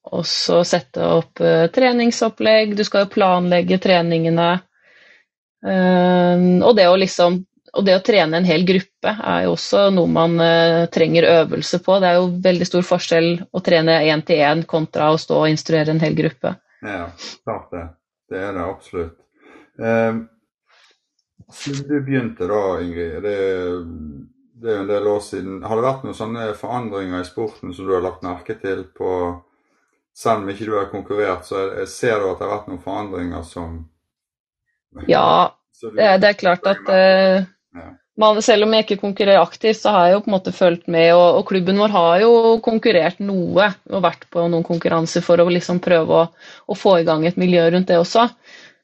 også 0.08 0.62
sette 0.70 1.04
opp 1.04 1.42
treningsopplegg. 1.76 2.78
Du 2.78 2.86
skal 2.88 3.04
jo 3.04 3.12
planlegge 3.18 3.82
treningene. 3.84 4.54
og 5.68 6.72
det 6.78 6.88
å 6.88 6.96
liksom 7.02 7.42
og 7.72 7.86
det 7.88 7.96
å 7.96 8.04
trene 8.04 8.40
en 8.42 8.48
hel 8.48 8.66
gruppe 8.68 9.14
er 9.16 9.46
jo 9.46 9.54
også 9.56 9.86
noe 9.96 10.10
man 10.12 10.36
uh, 10.44 10.88
trenger 10.92 11.30
øvelse 11.30 11.80
på. 11.84 12.00
Det 12.04 12.10
er 12.10 12.18
jo 12.20 12.28
veldig 12.44 12.68
stor 12.68 12.84
forskjell 12.84 13.30
å 13.48 13.62
trene 13.64 14.02
én 14.12 14.24
til 14.28 14.44
én 14.44 14.66
kontra 14.68 15.12
å 15.14 15.20
stå 15.22 15.38
og 15.46 15.52
instruere 15.54 15.94
en 15.94 16.04
hel 16.04 16.18
gruppe. 16.18 16.58
Ja, 16.84 17.06
klart 17.46 17.72
det. 17.72 17.86
Det 18.32 18.42
er 18.44 18.58
det 18.58 18.66
absolutt. 18.66 19.16
Uh, 19.80 20.28
siden 21.52 21.88
du 21.88 21.96
begynte 22.04 22.50
da, 22.52 22.60
Ingrid, 22.84 23.24
det, 23.24 23.38
det 24.60 24.72
er 24.72 24.78
jo 24.78 24.84
en 24.84 24.92
del 24.92 25.08
år 25.14 25.24
siden. 25.24 25.56
Har 25.64 25.80
det 25.80 25.88
vært 25.88 26.04
noen 26.08 26.18
sånne 26.18 26.50
forandringer 26.60 27.24
i 27.24 27.30
sporten 27.30 27.72
som 27.76 27.88
du 27.88 27.96
har 27.96 28.04
lagt 28.04 28.28
merke 28.28 28.58
til 28.60 28.84
på 28.98 29.14
Selv 30.12 30.44
om 30.44 30.50
ikke 30.52 30.66
du 30.68 30.74
har 30.76 30.90
konkurrert, 30.92 31.46
så 31.48 31.70
jeg 31.80 31.88
ser 31.88 32.18
du 32.20 32.26
at 32.28 32.42
det 32.42 32.44
har 32.44 32.58
vært 32.58 32.66
noen 32.68 32.84
forandringer 32.84 33.46
som 33.48 33.78
Ja, 35.08 35.56
det 35.80 36.10
det 36.20 36.28
er 36.34 36.40
klart 36.40 36.68
at 36.68 36.90
uh, 36.92 37.48
man, 38.22 38.40
selv 38.46 38.66
om 38.66 38.74
jeg 38.76 38.86
ikke 38.86 39.02
konkurrerer 39.02 39.42
aktivt, 39.42 39.80
så 39.82 39.94
har 39.96 40.08
jeg 40.08 40.16
jo 40.16 40.24
på 40.24 40.32
en 40.32 40.36
måte 40.36 40.54
fulgt 40.56 40.90
med. 40.92 41.10
Og, 41.16 41.40
og, 41.40 41.46
klubben 41.50 41.80
vår 41.82 41.94
har 41.96 42.24
jo 42.24 42.34
konkurrert 42.64 43.22
noe 43.24 43.72
og 43.92 44.04
vært 44.06 44.28
på 44.32 44.46
noen 44.46 44.66
konkurranser 44.68 45.26
for 45.26 45.42
å 45.42 45.50
liksom 45.52 45.82
prøve 45.84 46.24
å, 46.24 46.26
å, 46.68 46.78
få 46.78 47.00
i 47.02 47.08
gang 47.08 47.26
et 47.28 47.40
miljø 47.42 47.68
rundt 47.74 47.90
det 47.92 48.00
også. 48.02 48.28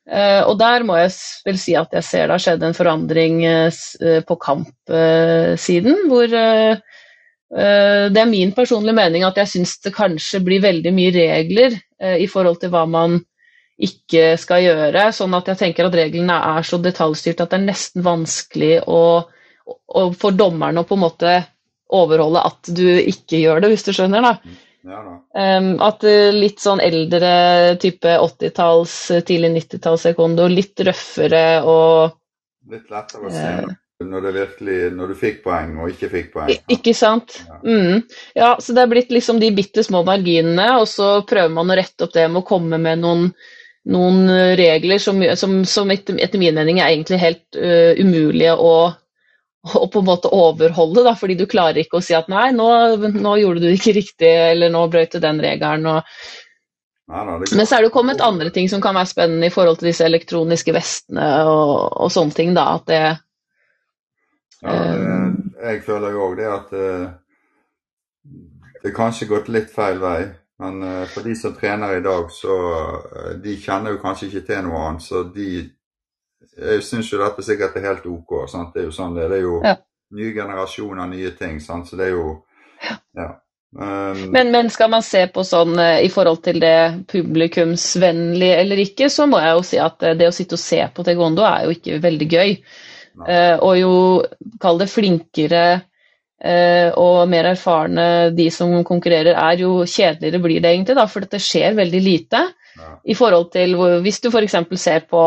Uh, 0.07 0.43
og 0.47 0.55
der 0.59 0.85
må 0.87 0.95
jeg 1.01 1.11
vel 1.43 1.57
si 1.59 1.73
at 1.75 1.91
jeg 1.97 2.05
ser 2.07 2.29
det 2.29 2.37
har 2.37 2.43
skjedd 2.43 2.61
en 2.63 2.75
forandring 2.77 3.41
uh, 3.43 4.21
på 4.23 4.37
kampsiden, 4.39 5.97
uh, 6.05 6.07
hvor 6.07 6.31
det 7.47 8.19
er 8.19 8.27
min 8.27 8.49
personlige 8.51 8.91
mening 8.91 9.23
at 9.23 9.37
jeg 9.39 9.47
syns 9.47 9.77
det 9.79 9.93
kanskje 9.95 10.41
blir 10.43 10.59
veldig 10.65 10.91
mye 10.91 11.13
regler 11.15 11.77
i 12.19 12.25
forhold 12.27 12.57
til 12.59 12.73
hva 12.73 12.81
man 12.91 13.13
ikke 13.77 14.35
skal 14.41 14.63
gjøre. 14.65 15.09
Sånn 15.13 15.35
at 15.37 15.51
jeg 15.51 15.61
tenker 15.61 15.87
at 15.87 15.97
reglene 15.97 16.37
er 16.55 16.65
så 16.65 16.79
detaljstyrt 16.81 17.43
at 17.43 17.53
det 17.53 17.59
er 17.59 17.67
nesten 17.67 18.05
vanskelig 18.05 18.73
å, 18.89 19.01
å, 19.67 20.07
for 20.17 20.37
dommerne 20.37 20.81
å 20.81 20.87
på 20.87 20.97
en 20.97 21.05
måte 21.05 21.35
overholde 21.93 22.43
at 22.49 22.71
du 22.75 22.87
ikke 22.99 23.39
gjør 23.39 23.63
det, 23.63 23.71
hvis 23.73 23.85
du 23.87 23.93
skjønner, 23.95 24.25
da. 24.25 24.57
Ja 24.87 25.01
da. 25.03 25.15
Um, 25.35 25.73
at 25.83 26.03
uh, 26.07 26.29
litt 26.35 26.61
sånn 26.63 26.79
eldre 26.83 27.31
type 27.81 28.13
80-talls, 28.23 28.93
tidlig 29.27 29.51
90-talls 29.57 30.05
taekwondo, 30.07 30.47
litt 30.51 30.79
røffere 30.87 31.47
og 31.67 32.15
Litt 32.67 32.89
lettere 32.91 33.27
å 33.27 33.31
se 33.31 33.49
uh, 33.63 33.75
når- 34.03 34.31
virkelig 34.33 34.77
Når 34.93 35.07
du 35.07 35.15
fikk 35.15 35.43
poeng 35.43 35.77
og 35.81 35.89
ikke 35.89 36.09
fikk 36.11 36.33
poeng. 36.33 36.51
Ikke 36.69 36.93
sant? 36.93 37.39
Ja. 37.47 37.59
Mm. 37.63 38.03
Ja, 38.35 38.49
så 38.59 38.75
det 38.75 38.83
er 38.83 38.91
blitt 38.91 39.11
liksom 39.11 39.39
de 39.41 39.51
bitte 39.55 39.83
små 39.83 40.03
marginene, 40.07 40.67
og 40.79 40.87
så 40.91 41.21
prøver 41.27 41.53
man 41.53 41.71
å 41.71 41.77
rette 41.79 42.05
opp 42.05 42.13
det 42.13 42.27
med 42.29 42.43
å 42.43 42.47
komme 42.47 42.77
med 42.81 43.01
noen, 43.01 43.31
noen 43.87 44.29
regler 44.59 44.99
som, 44.99 45.21
som, 45.39 45.59
som 45.67 45.91
etter, 45.93 46.17
etter 46.23 46.41
min 46.41 46.55
mening 46.57 46.81
er 46.81 46.91
egentlig 46.91 47.19
helt 47.21 47.59
uh, 47.59 47.93
umulige 47.99 48.55
å, 48.55 48.73
å 49.67 49.85
på 49.91 50.01
en 50.01 50.09
måte 50.09 50.31
overholde, 50.33 51.05
da, 51.05 51.13
fordi 51.19 51.37
du 51.39 51.45
klarer 51.49 51.81
ikke 51.83 52.01
å 52.01 52.03
si 52.03 52.15
at 52.17 52.27
nei, 52.31 52.49
nå, 52.55 52.67
nå 53.15 53.37
gjorde 53.41 53.63
du 53.63 53.69
det 53.69 53.77
ikke 53.79 53.95
riktig, 53.99 54.33
eller 54.51 54.73
nå 54.73 54.83
brøt 54.91 55.15
du 55.15 55.23
den 55.23 55.39
regelen. 55.43 55.87
Og, 55.93 56.19
Nei 57.07 57.23
men 57.55 57.63
så 57.63 57.77
er 57.77 57.85
det 57.85 57.93
kommet 57.95 58.19
andre 58.19 58.49
ting 58.51 58.65
som 58.67 58.81
kan 58.83 58.97
være 58.97 59.07
spennende 59.07 59.47
i 59.47 59.53
forhold 59.53 59.77
til 59.79 59.87
disse 59.87 60.03
elektroniske 60.03 60.73
vestene 60.75 61.27
og, 61.47 61.85
og 62.03 62.11
sånne 62.11 62.35
ting, 62.35 62.51
da. 62.57 62.65
At 62.75 62.89
det 62.91 63.03
Ja, 64.57 64.73
det, 64.73 65.13
jeg 65.63 65.83
føler 65.85 66.11
jo 66.11 66.25
òg 66.25 66.35
det 66.39 66.49
at 66.51 66.73
uh, 66.75 67.07
det 68.83 68.91
kanskje 68.95 69.29
gått 69.29 69.47
litt 69.53 69.71
feil 69.71 70.01
vei. 70.03 70.19
Men 70.59 70.83
eh, 70.83 71.05
for 71.13 71.21
de 71.27 71.35
som 71.35 71.53
trener 71.55 71.97
i 71.97 72.03
dag, 72.05 72.31
så 72.33 72.55
eh, 73.15 73.33
de 73.43 73.57
kjenner 73.61 73.93
jo 73.95 74.01
kanskje 74.01 74.29
ikke 74.31 74.45
til 74.47 74.63
noe 74.67 74.85
annet. 74.87 75.03
Så 75.05 75.23
de 75.33 75.49
Jeg 76.57 76.83
syns 76.83 77.09
jo 77.11 77.19
dette 77.21 77.43
sikkert 77.45 77.75
er 77.77 77.83
helt 77.85 78.05
OK. 78.09 78.31
Sant? 78.49 78.71
Det 78.73 78.81
er 78.81 78.87
jo 78.87 78.93
sånn 78.95 79.15
det. 79.17 79.27
Det 79.29 79.37
er 79.37 79.43
jo 79.43 79.59
Ja. 79.63 79.75
nye 80.17 80.33
generasjoner, 80.33 81.07
nye 81.07 81.31
ting. 81.37 81.59
Sant? 81.61 81.87
Så 81.89 81.97
det 81.97 82.07
er 82.07 82.15
jo 82.17 82.43
Ja. 83.17 83.35
Um, 83.75 84.31
Men, 84.31 84.51
men 84.51 84.69
skal 84.69 84.89
man 84.89 85.03
se 85.03 85.27
på 85.27 85.43
sånn 85.43 85.77
eh, 85.79 86.05
i 86.05 86.09
forhold 86.09 86.41
til 86.43 86.59
det 86.59 87.05
publikumsvennlig 87.11 88.49
eller 88.61 88.77
ikke, 88.81 89.09
så 89.11 89.27
må 89.27 89.41
jeg 89.43 89.57
jo 89.57 89.63
si 89.67 89.77
at 89.83 89.99
det 90.17 90.29
å 90.29 90.33
sitte 90.33 90.55
og 90.55 90.59
se 90.61 90.79
på 90.95 91.03
taekwondo 91.03 91.43
er 91.45 91.65
jo 91.65 91.75
ikke 91.75 91.99
veldig 92.01 92.27
gøy. 92.31 92.55
Eh, 93.27 93.55
og 93.59 93.77
jo, 93.77 93.91
kall 94.61 94.79
det 94.79 94.89
flinkere 94.89 95.63
og 96.37 97.23
mer 97.31 97.47
erfarne 97.49 98.29
de 98.37 98.45
som 98.53 98.75
konkurrerer 98.85 99.33
er, 99.33 99.63
jo 99.63 99.81
kjedeligere 99.89 100.41
blir 100.43 100.61
det 100.61 100.73
egentlig, 100.73 100.97
da, 100.99 101.07
for 101.09 101.25
det 101.25 101.39
skjer 101.41 101.77
veldig 101.77 102.01
lite. 102.03 102.43
ja. 102.77 102.91
I 103.09 103.15
forhold 103.17 103.49
til 103.55 103.73
Hvis 104.03 104.21
du 104.21 104.29
f.eks. 104.29 104.55
ser 104.77 105.07
på 105.09 105.23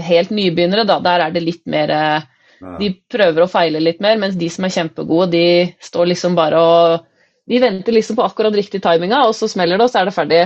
helt 0.00 0.30
nybegynnere, 0.30 0.86
da, 0.88 0.96
der 1.04 1.26
er 1.26 1.34
det 1.34 1.44
litt 1.44 1.66
mer 1.66 1.92
eh, 1.92 2.32
Ja. 2.56 2.78
De 2.80 2.88
prøver 3.12 3.44
å 3.44 3.50
feile 3.52 3.82
litt 3.84 3.98
mer, 4.00 4.16
mens 4.16 4.36
de 4.40 4.46
som 4.48 4.64
er 4.64 4.72
kjempegode, 4.72 5.28
de 5.34 5.74
står 5.84 6.06
liksom 6.08 6.34
bare 6.38 6.56
og 6.56 7.04
De 7.46 7.58
venter 7.60 7.92
liksom 7.92 8.16
på 8.16 8.24
akkurat 8.24 8.56
riktig 8.56 8.80
timinga, 8.82 9.26
og 9.28 9.34
så 9.36 9.46
smeller 9.46 9.76
det, 9.76 9.84
og 9.84 9.92
så 9.92 10.00
er 10.00 10.08
det 10.08 10.14
ferdig. 10.16 10.40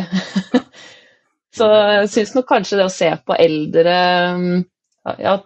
så 1.57 1.69
jeg 1.71 2.11
syns 2.13 2.35
nok 2.35 2.49
kanskje 2.51 2.81
det 2.81 2.89
å 2.89 2.93
se 2.93 3.13
på 3.25 3.39
eldre 3.39 3.95
mm, 4.37 4.59
ja, 5.23 5.39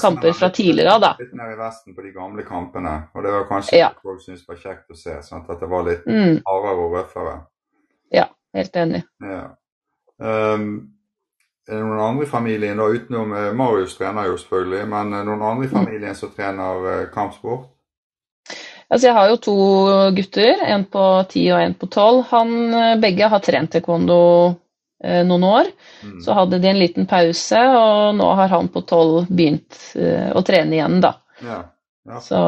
kamper 0.00 0.32
fra 0.32 0.48
tidligere 0.50 0.52
tidligere, 0.52 0.98
da. 1.00 1.10
Litt 1.20 1.34
ned 1.34 1.52
i 1.52 1.58
vesten 1.60 1.94
på 1.96 2.02
de 2.02 2.12
gamle 2.12 2.42
kampene. 2.46 2.94
Og 3.14 3.22
det 3.24 3.32
var 3.32 3.46
kanskje 3.48 3.76
Ja. 3.78 3.90
folk 4.02 4.20
syntes 4.22 4.48
var 4.48 4.56
kjekt 4.56 4.90
å 4.90 4.96
se. 4.96 5.22
Sant? 5.22 5.50
At 5.50 5.60
det 5.60 5.68
var 5.68 5.84
litt 5.84 6.06
mm, 6.06 6.42
hardere 6.46 6.84
og 6.86 6.94
røffere. 6.98 7.36
Ja, 8.12 8.26
Helt 8.56 8.76
enig. 8.76 9.02
Ja. 9.20 9.42
Um, 10.18 10.92
er 11.68 11.74
det 11.74 11.82
noen 11.84 12.00
andre 12.00 12.24
i 12.24 12.30
familien, 12.30 12.78
da, 12.78 12.86
utenom 12.88 13.32
eh, 13.36 13.52
Marius 13.52 13.96
trener 13.98 14.30
jo 14.30 14.36
selvfølgelig, 14.40 14.86
men 14.88 15.12
eh, 15.12 15.24
noen 15.26 15.42
andre 15.42 15.66
i 15.66 15.68
Mm. 15.68 15.74
familien 15.76 16.14
som 16.14 16.30
trener 16.30 16.86
eh, 16.92 17.08
kampsport? 17.12 17.66
Altså, 18.88 19.08
jeg 19.08 19.14
har 19.14 19.28
jo 19.28 19.36
to 19.36 19.56
gutter, 20.14 20.62
en 20.62 20.84
på 20.84 21.04
ti 21.28 21.50
og 21.52 21.60
en 21.60 21.74
på 21.74 21.88
tolv. 21.90 22.22
Han, 22.30 23.00
begge 23.02 23.28
har 23.28 23.40
trent 23.42 23.72
taekwondo 23.74 24.54
noen 25.04 25.44
år. 25.44 25.70
Mm. 26.02 26.20
Så 26.24 26.36
hadde 26.36 26.58
de 26.62 26.70
en 26.70 26.78
liten 26.80 27.06
pause, 27.10 27.62
og 27.78 28.14
nå 28.16 28.28
har 28.38 28.52
han 28.54 28.70
på 28.72 28.80
tolv 28.88 29.26
begynt 29.28 29.76
eh, 29.98 30.30
å 30.32 30.42
trene 30.46 30.78
igjen, 30.78 31.00
da. 31.04 31.16
Ja. 31.44 31.58
Ja. 32.06 32.20
Så, 32.20 32.38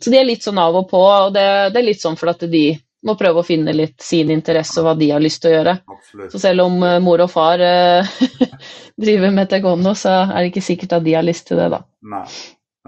så 0.00 0.10
de 0.10 0.18
er 0.18 0.26
litt 0.26 0.42
sånn 0.42 0.58
av 0.58 0.74
og 0.74 0.88
på, 0.90 0.98
og 0.98 1.32
det, 1.34 1.46
det 1.70 1.80
er 1.80 1.86
litt 1.86 2.02
sånn 2.02 2.18
for 2.18 2.32
at 2.32 2.42
de 2.50 2.64
må 3.06 3.14
prøve 3.18 3.42
å 3.42 3.46
finne 3.46 3.70
litt 3.76 4.02
sin 4.02 4.30
interesse 4.34 4.80
og 4.80 4.88
hva 4.88 4.94
de 4.98 5.12
har 5.12 5.22
lyst 5.22 5.44
til 5.44 5.52
å 5.52 5.54
gjøre. 5.54 5.74
Absolutt. 5.94 6.32
Så 6.34 6.40
selv 6.42 6.66
om 6.66 6.80
eh, 6.82 6.98
mor 7.02 7.22
og 7.22 7.30
far 7.30 7.62
eh, 7.62 8.14
driver 9.06 9.34
med 9.34 9.50
taekwondo, 9.52 9.94
så 9.98 10.16
er 10.24 10.40
det 10.40 10.50
ikke 10.50 10.66
sikkert 10.66 10.96
at 10.98 11.06
de 11.06 11.14
har 11.14 11.26
lyst 11.26 11.46
til 11.50 11.60
det, 11.62 11.68
da. 11.76 11.84
Nei. 12.10 12.24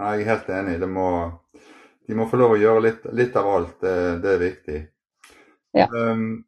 Nei, 0.01 0.15
jeg 0.17 0.25
er 0.25 0.31
helt 0.33 0.51
enig. 0.57 0.77
Det 0.81 0.89
må, 0.91 1.07
de 2.09 2.17
må 2.17 2.27
få 2.27 2.39
lov 2.41 2.55
å 2.55 2.59
gjøre 2.59 2.83
litt, 2.89 3.07
litt 3.15 3.35
av 3.39 3.49
alt. 3.55 3.75
Det, 3.83 3.95
det 4.23 4.33
er 4.33 4.41
viktig. 4.41 4.79
Ja. 5.77 5.87
Um, 5.87 6.41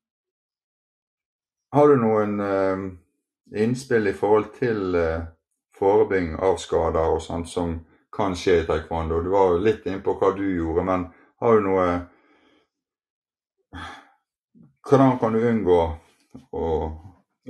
har 1.73 1.87
du 1.87 1.97
noen 1.97 2.39
eh, 2.39 2.83
innspill 3.63 4.07
i 4.07 4.13
forhold 4.13 4.51
til 4.59 4.95
eh, 4.95 5.25
forebygging 5.79 6.35
av 6.37 6.59
skader 6.61 7.15
og 7.15 7.21
sånt 7.25 7.49
som 7.49 7.79
kan 8.13 8.35
skje 8.37 8.59
i 8.61 8.65
taekwondo? 8.67 9.21
Du 9.25 9.31
var 9.33 9.55
jo 9.55 9.63
litt 9.65 9.87
inne 9.89 10.03
på 10.05 10.13
hva 10.19 10.33
du 10.37 10.43
gjorde, 10.45 10.85
men 10.85 11.07
har 11.41 11.57
du 11.57 11.69
noe 11.69 11.87
Hvordan 14.83 15.17
kan 15.17 15.33
du 15.33 15.39
unngå 15.47 15.79
å, 16.51 16.69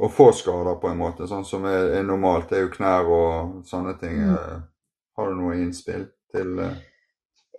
å 0.06 0.10
få 0.14 0.28
skader 0.38 0.76
på 0.80 0.92
en 0.92 1.00
måte, 1.00 1.26
sånn 1.28 1.44
som 1.50 1.66
er, 1.66 1.90
er 1.98 2.04
normalt? 2.06 2.46
Det 2.52 2.60
er 2.60 2.68
jo 2.68 2.74
knær 2.76 3.10
og 3.10 3.56
sånne 3.66 3.96
ting. 3.98 4.20
Mm. 4.22 4.36
Uh, 4.38 4.60
har 5.18 5.32
du 5.32 5.40
noe 5.40 5.56
innspill 5.58 6.06
til 6.30 6.62
uh, 6.62 6.76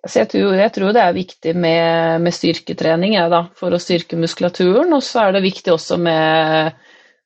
Så 0.04 0.20
jeg 0.20 0.28
tror, 0.34 0.52
jeg 0.58 0.72
tror 0.74 0.92
det 0.92 1.00
er 1.00 1.16
viktig 1.16 1.54
med, 1.56 2.20
med 2.24 2.34
styrketrening 2.36 3.14
jeg, 3.16 3.30
da, 3.32 3.46
for 3.56 3.72
å 3.72 3.80
styrke 3.80 4.18
muskulaturen. 4.20 4.92
Og 4.92 5.00
så 5.04 5.22
er 5.24 5.36
det 5.36 5.44
viktig 5.46 5.72
også 5.72 5.96
med, 6.00 6.76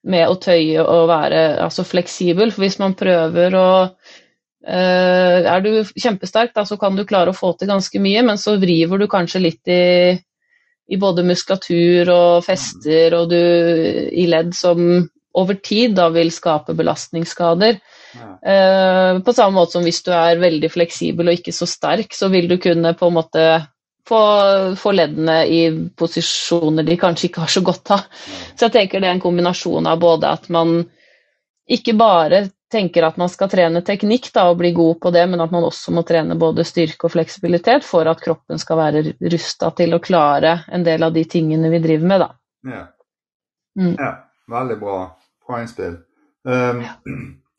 med 0.06 0.30
å 0.30 0.38
tøye 0.38 0.85
og 0.85 1.08
være 1.11 1.42
altså 1.64 1.87
fleksibel. 1.87 2.52
For 2.54 2.66
hvis 2.66 2.78
man 2.82 2.94
prøver 2.99 3.58
å 3.58 3.68
øh, 3.82 5.49
Er 5.49 5.64
du 5.64 5.73
kjempesterk, 5.90 6.54
da, 6.54 6.64
så 6.68 6.78
kan 6.78 6.94
du 6.94 7.06
klare 7.08 7.35
å 7.35 7.38
få 7.38 7.54
til 7.58 7.70
ganske 7.73 8.02
mye, 8.02 8.23
men 8.30 8.38
så 8.38 8.54
vriver 8.62 9.02
du 9.02 9.08
kanskje 9.11 9.42
litt 9.42 9.75
i, 9.75 10.14
i 10.87 11.02
både 11.02 11.26
muskulatur 11.26 12.14
og 12.14 12.47
fester 12.47 13.18
og 13.18 13.32
du, 13.35 13.40
i 14.12 14.30
ledd 14.30 14.54
som 14.54 15.08
over 15.38 15.58
tid 15.62 15.99
da 15.99 16.08
vil 16.14 16.30
skape 16.35 16.78
belastningsskader. 16.78 17.82
Ja. 18.19 18.31
Eh, 18.53 19.19
på 19.25 19.33
samme 19.33 19.61
måte 19.61 19.77
som 19.77 19.87
hvis 19.87 20.03
du 20.07 20.13
er 20.15 20.41
veldig 20.43 20.71
fleksibel 20.73 21.31
og 21.31 21.39
ikke 21.39 21.55
så 21.55 21.69
sterk, 21.71 22.15
så 22.15 22.31
vil 22.33 22.49
du 22.51 22.59
kunne 22.63 22.95
på 22.99 23.09
en 23.09 23.17
måte 23.17 23.47
få, 24.09 24.21
få 24.77 24.93
leddene 24.93 25.41
i 25.47 25.63
posisjoner 25.97 26.87
de 26.87 26.99
kanskje 27.01 27.29
ikke 27.31 27.45
har 27.45 27.53
så 27.53 27.65
godt 27.65 27.95
av. 27.97 28.07
Så 28.55 28.69
jeg 28.69 28.77
tenker 28.77 29.03
det 29.03 29.11
er 29.11 29.19
en 29.19 29.25
kombinasjon 29.25 29.91
av 29.91 30.01
både 30.03 30.31
at 30.39 30.49
man 30.53 30.81
ikke 31.69 31.95
bare 31.99 32.47
tenker 32.73 33.05
at 33.05 33.17
man 33.21 33.31
skal 33.33 33.49
trene 33.53 33.81
teknikk 33.85 34.31
da, 34.35 34.49
og 34.51 34.59
bli 34.61 34.73
god 34.77 35.01
på 35.01 35.13
det, 35.13 35.25
men 35.31 35.41
at 35.41 35.53
man 35.53 35.65
også 35.69 35.93
må 35.97 36.05
trene 36.09 36.37
både 36.41 36.67
styrke 36.69 37.09
og 37.09 37.15
fleksibilitet 37.15 37.85
for 37.85 38.09
at 38.09 38.21
kroppen 38.25 38.61
skal 38.61 38.81
være 38.81 39.03
rusta 39.33 39.71
til 39.77 39.97
å 39.97 40.03
klare 40.05 40.59
en 40.73 40.85
del 40.85 41.05
av 41.05 41.15
de 41.17 41.25
tingene 41.29 41.73
vi 41.73 41.81
driver 41.85 42.13
med. 42.13 42.25
Da. 42.25 42.31
Ja. 42.69 42.83
Mm. 43.79 43.95
ja. 43.97 44.13
Veldig 44.49 44.79
bra. 44.81 44.99
Bra 45.45 45.61
innspill. 45.61 45.99
Um, 46.49 46.85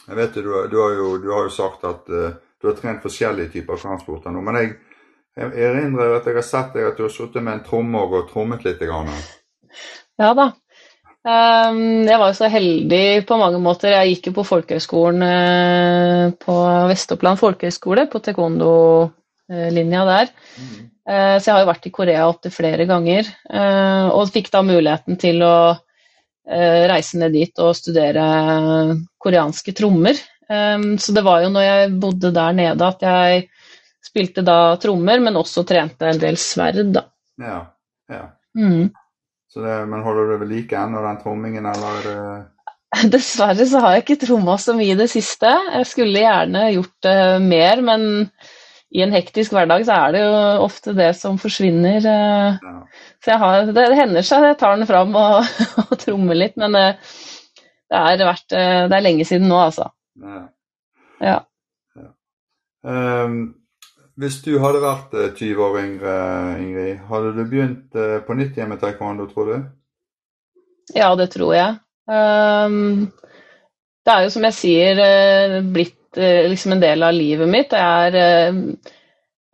jeg 0.09 0.17
vet 0.17 0.37
du, 0.37 0.51
du, 0.71 0.77
har 0.81 0.95
jo, 0.97 1.09
du 1.21 1.27
har 1.31 1.47
jo 1.47 1.51
sagt 1.53 1.83
at 1.87 2.09
uh, 2.09 2.31
du 2.59 2.67
har 2.67 2.77
trent 2.77 3.03
forskjellige 3.05 3.53
typer 3.53 3.79
kampsporter 3.79 4.33
nå, 4.35 4.41
men 4.43 4.57
jeg, 4.59 4.73
jeg 5.37 5.67
erindrer 5.69 6.17
at 6.17 6.25
jeg 6.27 6.35
har 6.39 6.47
sett 6.47 6.73
deg 6.75 6.89
at 6.89 6.97
du 6.97 7.05
har 7.05 7.13
sittet 7.13 7.45
med 7.45 7.53
en 7.55 7.63
trommer 7.67 8.17
og 8.19 8.27
trommet 8.31 8.65
litt. 8.67 8.81
Grann. 8.83 9.13
Ja 10.19 10.33
da. 10.37 10.51
Um, 11.19 12.07
jeg 12.07 12.15
var 12.15 12.31
jo 12.31 12.37
så 12.37 12.47
heldig 12.51 13.25
på 13.27 13.37
mange 13.39 13.59
måter. 13.61 13.91
Jeg 13.91 14.15
gikk 14.15 14.29
jo 14.29 14.37
på 14.39 14.47
folkehøgskolen 14.47 15.23
uh, 15.23 16.35
på 16.39 16.55
Vest-Oppland 16.91 17.39
folkehøgskole, 17.41 18.07
på 18.11 18.21
taekwondo-linja 18.23 20.05
der. 20.09 20.31
Mm. 20.59 20.87
Uh, 21.09 21.35
Så 21.39 21.49
jeg 21.49 21.55
har 21.55 21.63
jo 21.63 21.71
vært 21.71 21.87
i 21.89 21.93
Korea 21.95 22.27
opptil 22.29 22.53
flere 22.53 22.85
ganger, 22.85 23.27
eh, 23.49 24.07
og 24.13 24.29
fikk 24.29 24.51
da 24.53 24.61
muligheten 24.61 25.17
til 25.17 25.41
å 25.41 25.55
eh, 25.73 25.79
reise 26.49 27.19
ned 27.21 27.35
dit 27.37 27.61
og 27.61 27.75
studere 27.77 28.23
koreanske 29.21 29.73
trommer. 29.77 30.17
Så 30.49 31.13
det 31.13 31.21
var 31.21 31.43
jo 31.43 31.51
når 31.53 31.65
jeg 31.65 31.91
bodde 32.01 32.31
der 32.33 32.55
nede 32.57 32.87
at 32.87 33.03
jeg 33.05 33.43
spilte 34.09 34.41
da 34.45 34.75
trommer, 34.81 35.21
men 35.21 35.37
også 35.37 35.61
trente 35.69 36.09
en 36.09 36.21
del 36.21 36.39
sverd, 36.41 36.81
da. 36.95 37.05
Ja. 37.37 37.59
ja. 38.09 38.23
Mm. 38.57 38.89
Så 39.53 39.61
det, 39.61 39.75
men 39.89 40.01
holder 40.05 40.31
du 40.31 40.37
ved 40.41 40.51
like 40.51 40.77
ennå, 40.77 41.01
den 41.05 41.21
trommingen, 41.23 41.69
eller 41.69 42.09
er 42.13 42.47
Dessverre 43.13 43.65
så 43.69 43.81
har 43.83 43.95
jeg 43.95 44.05
ikke 44.05 44.21
tromma 44.25 44.55
så 44.57 44.73
mye 44.77 44.95
i 44.95 44.97
det 44.97 45.09
siste. 45.11 45.49
Jeg 45.49 45.85
skulle 45.85 46.23
gjerne 46.23 46.71
gjort 46.73 46.95
det 47.05 47.19
mer, 47.43 47.83
men 47.85 48.07
i 48.89 49.01
en 49.05 49.13
hektisk 49.13 49.53
hverdag 49.53 49.83
så 49.85 49.97
er 50.05 50.15
det 50.15 50.21
jo 50.23 50.37
ofte 50.65 50.95
det 50.97 51.11
som 51.17 51.37
forsvinner. 51.41 51.99
eh. 52.01 52.57
ja. 52.63 52.75
Så 53.21 53.33
jeg 53.33 53.41
har, 53.43 53.69
det 53.75 53.85
hender 53.97 54.25
seg 54.25 54.47
jeg 54.47 54.57
tar 54.61 54.77
den 54.77 54.89
fram 54.89 55.13
og, 55.17 55.45
og 55.85 55.93
trommer 56.01 56.37
litt, 56.37 56.57
men 56.61 56.77
eh, 56.79 57.11
det 57.89 57.99
er, 57.99 58.25
vært, 58.25 58.47
eh, 58.57 58.87
det 58.89 58.97
er 58.97 59.05
lenge 59.05 59.27
siden 59.29 59.49
nå, 59.49 59.61
altså. 59.69 59.91
ja. 60.25 60.41
Ja. 61.99 62.07
Um, 62.87 63.39
hvis 64.19 64.37
du 64.45 64.53
hadde 64.63 64.79
vært 64.79 65.13
20 65.35 65.61
år 65.65 65.77
yngre, 65.81 66.13
Ingrid, 66.63 67.01
hadde 67.09 67.33
du 67.35 67.41
begynt 67.43 67.97
på 68.25 68.35
nytt 68.39 68.55
igjen 68.55 68.71
med 68.71 68.79
taekwondo, 68.79 69.27
tror 69.31 69.51
du? 69.51 69.57
Ja, 70.95 71.11
det 71.19 71.29
tror 71.35 71.53
jeg. 71.55 71.75
Um, 72.07 73.09
det 74.07 74.15
er 74.15 74.25
jo 74.25 74.31
som 74.33 74.47
jeg 74.47 74.57
sier 74.57 75.03
blitt 75.75 75.98
liksom 76.17 76.73
en 76.73 76.81
del 76.81 77.03
av 77.05 77.13
livet 77.13 77.49
mitt. 77.51 77.75
Jeg, 77.75 78.15
er 78.15 78.95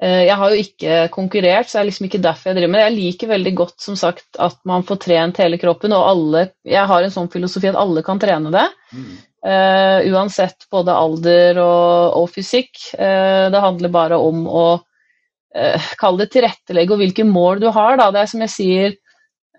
Eh, 0.04 0.26
jeg 0.28 0.36
har 0.36 0.52
jo 0.52 0.64
ikke 0.64 0.96
konkurrert, 1.14 1.70
så 1.70 1.78
det 1.78 1.82
er 1.82 1.88
liksom 1.90 2.08
ikke 2.10 2.24
derfor 2.24 2.52
jeg 2.52 2.58
driver 2.58 2.74
med 2.74 2.82
det. 2.82 2.88
Jeg 2.88 2.98
liker 2.98 3.32
veldig 3.32 3.54
godt 3.62 3.86
som 3.86 4.00
sagt, 4.00 4.28
at 4.44 4.58
man 4.68 4.84
får 4.88 5.00
trent 5.06 5.40
hele 5.40 5.60
kroppen, 5.62 5.96
og 5.96 6.10
alle 6.10 6.50
Jeg 6.68 6.90
har 6.90 7.04
en 7.04 7.14
sånn 7.14 7.32
filosofi 7.32 7.72
at 7.72 7.80
alle 7.80 8.04
kan 8.04 8.20
trene 8.20 8.52
det. 8.54 8.66
Mm. 8.92 9.16
Uh, 9.46 10.00
uansett 10.10 10.66
både 10.74 10.94
alder 10.98 11.60
og, 11.62 12.16
og 12.18 12.30
fysikk. 12.34 12.72
Uh, 12.98 13.48
det 13.54 13.62
handler 13.62 13.94
bare 13.94 14.18
om 14.18 14.48
å 14.50 14.66
uh, 14.82 15.90
kalle 16.02 16.24
det 16.24 16.32
tilrettelegge 16.34 16.96
og 16.96 17.04
hvilke 17.04 17.28
mål 17.30 17.62
du 17.62 17.70
har. 17.70 18.00
Da. 18.02 18.10
Det 18.12 18.24
er 18.24 18.32
som 18.32 18.42
jeg 18.42 18.54
sier 18.56 18.96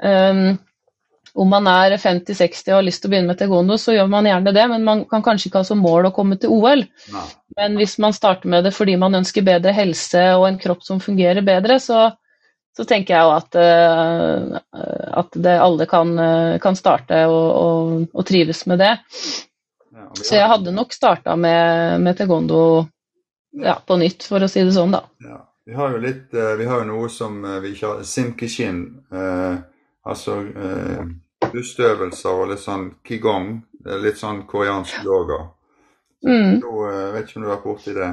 um, 0.03 0.57
Om 1.37 1.51
man 1.53 1.67
er 1.69 1.99
50-60 2.01 2.71
og 2.71 2.79
har 2.79 2.85
lyst 2.87 3.03
til 3.03 3.11
å 3.11 3.13
begynne 3.13 3.29
med 3.29 3.37
taekwondo, 3.37 3.77
så 3.77 3.93
gjør 3.93 4.07
man 4.09 4.25
gjerne 4.29 4.53
det, 4.57 4.63
men 4.73 4.85
man 4.87 5.03
kan 5.11 5.25
kanskje 5.25 5.51
ikke 5.51 5.61
ha 5.61 5.69
som 5.69 5.83
mål 5.85 6.09
å 6.09 6.13
komme 6.17 6.39
til 6.41 6.55
OL. 6.55 6.87
Nei. 7.13 7.25
Men 7.59 7.77
hvis 7.77 7.99
man 8.01 8.15
starter 8.17 8.49
med 8.53 8.65
det 8.65 8.73
fordi 8.77 8.95
man 9.01 9.19
ønsker 9.19 9.45
bedre 9.45 9.75
helse 9.77 10.23
og 10.37 10.47
en 10.49 10.57
kropp 10.61 10.87
som 10.87 11.03
fungerer 11.03 11.45
bedre, 11.45 11.77
så, 11.83 12.07
så 12.77 12.87
tenker 12.89 13.17
jeg 13.17 13.27
jo 13.27 13.35
at, 13.35 13.59
uh, 13.61 14.87
at 15.21 15.37
det, 15.37 15.57
alle 15.61 15.89
kan, 15.91 16.15
uh, 16.17 16.57
kan 16.63 16.79
starte 16.79 17.23
og, 17.29 17.47
og, 17.51 17.93
og, 18.13 18.25
trives 18.29 18.65
med 18.71 18.81
det. 18.85 18.95
Ja. 19.93 20.09
Så 20.21 20.39
jeg 20.39 20.49
hadde 20.55 20.75
nok 20.77 20.97
starta 20.97 21.37
med, 21.37 22.01
med 22.05 22.17
taekwondo 22.17 22.63
ja, 23.61 23.77
på 23.81 24.01
nytt, 24.01 24.25
for 24.29 24.45
å 24.45 24.49
si 24.53 24.65
det 24.65 24.73
sånn, 24.77 24.97
da. 24.97 25.05
Ja. 25.25 25.43
Vi 25.67 25.75
har 25.75 25.97
jo 25.97 26.01
litt, 26.01 26.29
uh, 26.33 26.55
vi 26.61 26.69
har 26.69 26.85
jo 26.85 26.91
noe 26.95 27.13
som 27.13 27.41
vi 27.61 27.73
ikke 27.75 27.93
har 27.93 28.03
Simkishin, 28.07 28.83
altså 30.07 30.37
pusteøvelser 31.57 32.37
og 32.37 32.53
litt 32.53 32.63
sånn 32.63 32.91
qigong. 33.07 33.51
Litt 34.03 34.21
sånn 34.21 34.45
koreansk 34.51 35.05
yoga. 35.07 35.45
Mm. 36.27 36.61
Så, 36.61 36.73
uh, 36.85 37.13
vet 37.15 37.29
ikke 37.29 37.41
om 37.41 37.45
du 37.45 37.49
har 37.49 37.57
vært 37.57 37.69
borti 37.69 37.95
det? 37.97 38.09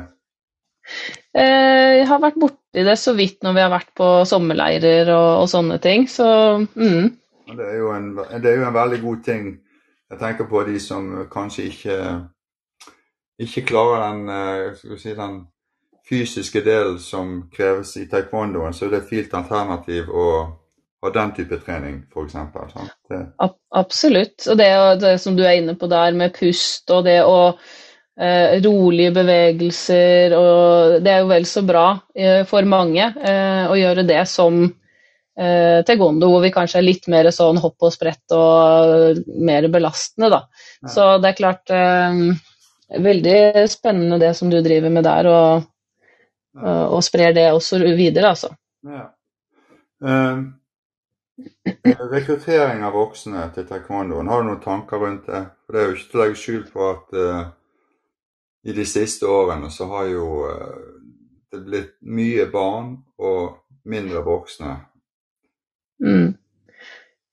Eh, 1.33 1.91
jeg 1.99 2.07
har 2.09 2.21
vært 2.21 2.39
borti 2.41 2.83
det 2.85 2.95
så 2.99 3.13
vidt 3.17 3.39
når 3.45 3.55
vi 3.55 3.63
har 3.63 3.71
vært 3.73 3.91
på 3.97 4.09
sommerleirer 4.27 5.09
og, 5.15 5.29
og 5.43 5.47
sånne 5.49 5.79
ting, 5.81 6.05
så 6.11 6.27
mm. 6.59 7.07
det, 7.55 7.63
er 7.63 7.79
en, 7.95 8.09
det, 8.17 8.49
er 8.51 8.59
jo 8.59 8.67
en, 8.67 8.75
veldig 8.75 8.99
god 9.01 9.23
ting. 9.25 9.47
Jeg 10.11 10.19
tenker 10.21 10.49
på 10.49 10.61
de 10.67 10.77
som 10.83 11.07
kanskje 11.31 11.69
ikke, 11.71 11.97
ikke 13.41 13.65
klarer 13.71 14.03
den, 14.09 14.27
eh, 14.35 14.99
si, 14.99 15.15
den 15.17 15.39
fysiske 16.05 16.61
delen 16.65 16.99
som 16.99 17.37
kreves 17.53 17.95
i 17.97 18.05
taekwondoen, 18.11 18.75
så 18.75 18.91
det 18.91 18.99
er 18.99 19.05
et 19.05 19.09
fint 19.09 19.39
alternativ 19.39 20.11
å 20.11 20.27
ha 21.03 21.11
den 21.11 21.33
type 21.35 21.57
trening, 21.65 22.03
f.eks. 22.13 22.35
Absolutt. 23.75 24.45
Og 24.47 24.59
det, 24.59 24.69
det 25.01 25.17
som 25.19 25.35
du 25.35 25.43
er 25.43 25.59
inne 25.59 25.75
på 25.79 25.89
der 25.91 26.15
med 26.15 26.35
pust 26.37 26.91
og 26.95 27.03
det 27.07 27.17
å 27.27 27.37
eh, 27.49 28.61
rolige 28.63 29.11
bevegelser, 29.15 30.35
og 30.37 31.01
det 31.03 31.11
er 31.11 31.25
jo 31.25 31.33
vel 31.33 31.49
så 31.49 31.65
bra 31.67 31.87
eh, 32.15 32.43
for 32.47 32.63
mange 32.69 33.09
eh, 33.19 33.65
å 33.67 33.75
gjøre 33.79 34.07
det 34.07 34.21
som 34.31 34.63
eh, 34.63 35.83
taekwondo, 35.83 36.31
hvor 36.31 36.45
vi 36.45 36.53
kanskje 36.55 36.79
er 36.79 36.87
litt 36.87 37.11
mer 37.11 37.31
sånn 37.35 37.59
hopp 37.63 37.83
og 37.83 37.93
sprett 37.95 38.37
og 38.37 39.21
mer 39.43 39.67
belastende, 39.73 40.31
da. 40.37 40.41
Ja. 40.85 40.95
Så 40.95 41.11
det 41.19 41.33
er 41.33 41.39
klart 41.43 41.73
eh, 41.73 42.25
Veldig 42.93 43.63
spennende 43.71 44.19
det 44.21 44.35
som 44.37 44.51
du 44.51 44.59
driver 44.61 44.91
med 44.93 45.05
der, 45.07 45.25
og, 45.25 45.63
ja. 46.53 46.73
og, 46.83 46.99
sprer 47.01 47.31
det 47.33 47.47
også 47.49 47.79
videre, 47.81 48.35
altså. 48.35 48.51
Ja. 48.85 49.07
Um, 50.03 50.43
rekruttering 52.11 52.83
av 52.85 52.93
voksne 52.95 53.47
til 53.55 53.65
taekwondoen, 53.69 54.29
har 54.29 54.43
du 54.43 54.51
noen 54.51 54.63
tanker 54.63 55.01
rundt 55.01 55.27
det? 55.27 55.43
For 55.65 55.75
Det 55.75 55.81
er 55.81 55.89
jo 55.89 55.95
ikke 55.97 56.09
til 56.11 56.19
å 56.19 56.23
legge 56.23 56.41
skjul 56.41 56.63
på 56.73 56.89
at 56.91 57.17
uh, 57.17 57.43
i 58.63 58.75
de 58.77 58.85
siste 58.87 59.27
årene 59.27 59.71
så 59.73 59.89
har 59.91 60.07
jo 60.11 60.27
uh, 60.47 60.77
det 61.53 61.63
blitt 61.65 61.97
mye 62.01 62.45
barn 62.51 62.95
og 63.21 63.59
mindre 63.89 64.23
voksne. 64.25 64.77
Mm. 66.03 66.33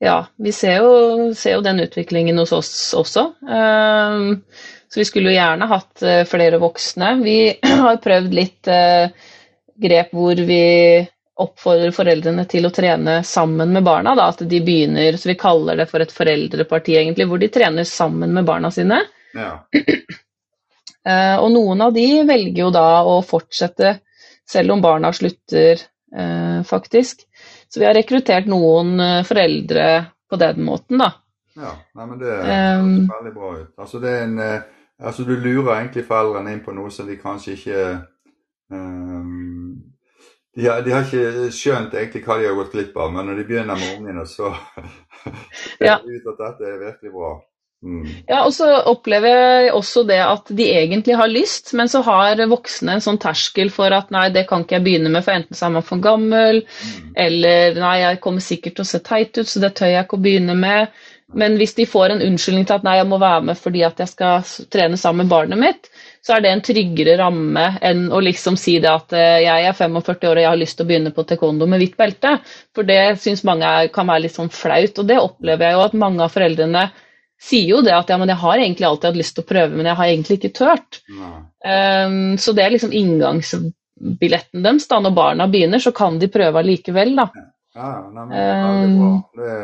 Ja, 0.00 0.26
vi 0.40 0.52
ser 0.56 0.80
jo, 0.80 0.92
ser 1.36 1.58
jo, 1.58 1.64
den 1.64 1.82
utviklingen 1.84 2.38
hos 2.40 2.52
oss 2.56 2.72
også. 2.96 3.26
Um, 3.44 4.40
så 4.88 5.00
vi 5.00 5.06
skulle 5.06 5.30
jo 5.30 5.36
gjerne 5.36 5.68
hatt 5.68 6.04
uh, 6.04 6.22
flere 6.28 6.60
voksne. 6.62 7.14
Vi 7.20 7.36
har 7.84 8.00
prøvd 8.00 8.36
litt 8.36 8.70
uh, 8.72 9.12
grep 9.80 10.14
hvor 10.16 10.40
vi 10.48 10.64
oppfordrer 11.40 11.92
foreldrene 11.94 12.44
til 12.50 12.66
å 12.66 12.72
trene 12.74 13.20
sammen 13.26 13.72
med 13.74 13.84
barna. 13.86 14.14
Da, 14.18 14.28
at 14.32 14.42
de 14.48 14.60
begynner, 14.64 15.16
så 15.16 15.30
Vi 15.30 15.38
kaller 15.40 15.80
det 15.80 15.88
for 15.90 16.02
et 16.02 16.12
foreldreparti, 16.14 16.96
egentlig, 16.98 17.26
hvor 17.30 17.40
de 17.40 17.50
trener 17.52 17.88
sammen 17.88 18.34
med 18.36 18.46
barna 18.48 18.70
sine. 18.74 19.00
Ja. 19.34 19.54
Uh, 21.06 21.36
og 21.42 21.48
noen 21.54 21.86
av 21.86 21.94
de 21.96 22.06
velger 22.28 22.64
jo 22.66 22.70
da 22.74 23.02
å 23.06 23.20
fortsette 23.26 23.98
selv 24.50 24.74
om 24.74 24.82
barna 24.84 25.12
slutter, 25.14 25.82
uh, 26.16 26.60
faktisk. 26.66 27.24
Så 27.70 27.80
vi 27.80 27.86
har 27.86 27.96
rekruttert 27.96 28.50
noen 28.50 28.96
uh, 29.00 29.22
foreldre 29.26 29.86
på 30.30 30.38
den 30.40 30.64
måten, 30.66 31.00
da. 31.00 31.12
Ja, 31.60 31.74
nei, 31.98 32.06
men 32.06 32.20
det 32.20 32.30
høres 32.30 33.10
veldig 33.10 33.34
bra 33.34 33.54
ut. 33.58 33.72
Altså, 33.78 33.98
det 34.02 34.12
en, 34.22 34.36
altså, 35.02 35.26
du 35.26 35.34
lurer 35.34 35.74
egentlig 35.80 36.06
foreldrene 36.06 36.54
inn 36.54 36.62
på 36.64 36.72
noe 36.72 36.92
som 36.94 37.08
de 37.10 37.18
kanskje 37.20 37.56
ikke 37.56 37.80
um, 38.70 39.69
de, 40.56 40.66
har, 40.66 40.82
de, 40.82 40.94
har, 40.94 41.04
ikke 41.06 41.50
skjønt 41.54 41.94
egentlig 41.94 42.24
hva 42.24 42.40
de 42.40 42.48
har 42.48 42.56
gått 42.58 42.74
glipp 42.74 42.96
av, 42.98 43.12
men 43.14 43.30
når 43.30 43.38
de 43.38 43.46
begynner 43.50 43.78
med 43.78 44.00
ungene, 44.00 44.26
så 44.26 44.50
finner 45.78 46.02
de 46.02 46.18
ut 46.18 46.34
at 46.34 46.42
dette 46.42 46.66
er 46.66 46.82
virkelig 46.82 47.14
bra. 47.14 47.36
Mm. 47.80 48.08
Ja, 48.28 48.42
og 48.44 48.52
så 48.52 48.66
opplever 48.90 49.30
jeg 49.30 49.70
også 49.72 50.02
det 50.04 50.18
at 50.20 50.50
de 50.52 50.66
egentlig 50.68 51.14
har 51.16 51.30
lyst, 51.32 51.70
men 51.78 51.88
så 51.88 52.02
har 52.04 52.42
voksne 52.50 52.98
en 52.98 53.04
sånn 53.04 53.20
terskel 53.22 53.70
for 53.72 53.94
at 53.96 54.10
nei, 54.12 54.26
det 54.34 54.44
kan 54.50 54.66
ikke 54.66 54.76
jeg 54.76 54.86
begynne 54.88 55.12
med, 55.14 55.24
for 55.24 55.38
enten 55.38 55.56
så 55.56 55.70
er 55.70 55.76
man 55.78 55.86
for 55.86 56.02
gammel, 56.04 56.60
mm. 56.66 57.14
eller 57.24 57.80
nei, 57.80 57.94
jeg 58.02 58.20
kommer 58.26 58.44
sikkert 58.44 58.76
til 58.76 58.84
å 58.84 58.90
se 58.90 59.00
teit 59.06 59.32
ut, 59.40 59.48
så 59.48 59.64
det 59.64 59.72
tør 59.78 59.94
jeg 59.94 60.04
ikke 60.04 60.20
å 60.20 60.26
begynne 60.26 60.58
med. 60.60 61.00
Men 61.40 61.56
hvis 61.56 61.76
de 61.78 61.86
får 61.86 62.12
en 62.12 62.24
unnskyldning 62.26 62.66
til 62.66 62.76
at 62.76 62.84
nei, 62.84 62.98
jeg 62.98 63.08
må 63.08 63.20
være 63.22 63.46
med 63.48 63.58
fordi 63.58 63.84
at 63.86 64.00
jeg 64.02 64.12
skal 64.12 64.46
trene 64.74 64.98
sammen 65.00 65.24
med 65.24 65.32
barnet 65.32 65.62
mitt, 65.62 65.90
så 66.20 66.36
er 66.36 66.44
det 66.44 66.50
en 66.52 66.62
tryggere 66.64 67.16
ramme 67.20 67.66
enn 67.86 68.08
å 68.12 68.20
liksom 68.22 68.56
si 68.60 68.76
det 68.82 68.90
at 68.92 69.14
eh, 69.16 69.42
jeg 69.46 69.68
er 69.68 69.76
45 69.76 70.26
år 70.28 70.34
og 70.36 70.42
jeg 70.42 70.50
har 70.50 70.60
lyst 70.60 70.76
til 70.78 70.86
å 70.86 70.90
begynne 70.90 71.12
på 71.16 71.24
taekwondo 71.28 71.68
med 71.70 71.80
hvitt 71.80 71.96
belte. 72.00 72.34
For 72.76 72.88
det 72.88 73.00
syns 73.22 73.44
mange 73.48 73.70
kan 73.94 74.10
være 74.10 74.26
litt 74.26 74.36
sånn 74.36 74.52
flaut, 74.52 75.00
og 75.00 75.08
det 75.08 75.20
opplever 75.20 75.68
jeg 75.68 75.78
jo 75.78 75.84
at 75.86 75.96
mange 76.02 76.24
av 76.26 76.34
foreldrene 76.34 76.90
sier 77.40 77.70
jo 77.72 77.80
det 77.84 77.94
at 77.96 78.10
ja, 78.12 78.18
men 78.20 78.28
jeg 78.28 78.42
har 78.42 78.60
egentlig 78.60 78.86
alltid 78.86 79.08
hatt 79.08 79.20
lyst 79.20 79.38
til 79.38 79.46
å 79.46 79.48
prøve, 79.48 79.76
men 79.76 79.88
jeg 79.88 79.96
har 79.96 80.10
egentlig 80.10 80.36
ikke 80.36 80.56
turt. 80.58 80.98
Um, 81.08 82.36
så 82.40 82.52
det 82.56 82.66
er 82.66 82.74
liksom 82.74 82.92
inngangsbilletten 82.92 84.66
deres. 84.66 84.88
da, 84.90 84.98
Når 85.00 85.14
barna 85.16 85.46
begynner, 85.48 85.80
så 85.80 85.94
kan 85.96 86.18
de 86.20 86.28
prøve 86.32 86.60
allikevel, 86.60 87.14
da. 87.16 87.30
Ja, 87.78 87.94
nei, 88.12 88.26
men, 88.26 88.36
er 88.36 88.92
bra. 88.98 89.08
Det, 89.40 89.56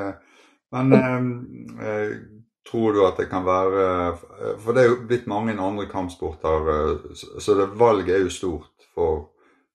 men 0.73 0.97
um, 0.97 2.36
tror 2.71 2.93
du 2.93 3.03
at 3.07 3.17
det 3.17 3.29
kan 3.31 3.45
være 3.47 4.17
For 4.63 4.75
det 4.75 4.83
er 4.83 4.89
jo 4.91 5.03
blitt 5.07 5.27
mange 5.31 5.55
andre 5.61 5.87
kampsporter, 5.91 6.99
så 7.15 7.55
det, 7.55 7.67
valget 7.79 8.17
er 8.17 8.25
jo 8.25 8.33
stort 8.33 8.89
for, 8.95 9.29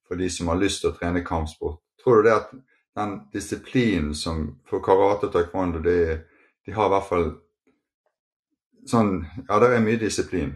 for 0.07 0.19
de 0.19 0.29
som 0.29 0.51
har 0.51 0.59
lyst 0.59 0.83
til 0.83 0.91
å 0.91 0.97
trene 0.97 1.23
kampsport. 1.25 1.79
Tror 2.03 2.21
du 2.21 2.29
det 2.29 2.35
at 2.35 2.51
den 2.97 3.19
disiplinen 3.33 4.15
som 4.15 4.43
for 4.67 4.83
karate 4.83 5.29
og 5.29 5.33
taekwondo, 5.35 5.79
de, 5.79 6.17
de 6.65 6.75
har 6.75 6.89
i 6.89 6.93
hvert 6.95 7.07
fall 7.07 7.31
sånn 8.89 9.13
Ja, 9.47 9.59
det 9.61 9.71
er 9.75 9.83
mye 9.85 10.01
disiplin. 10.01 10.55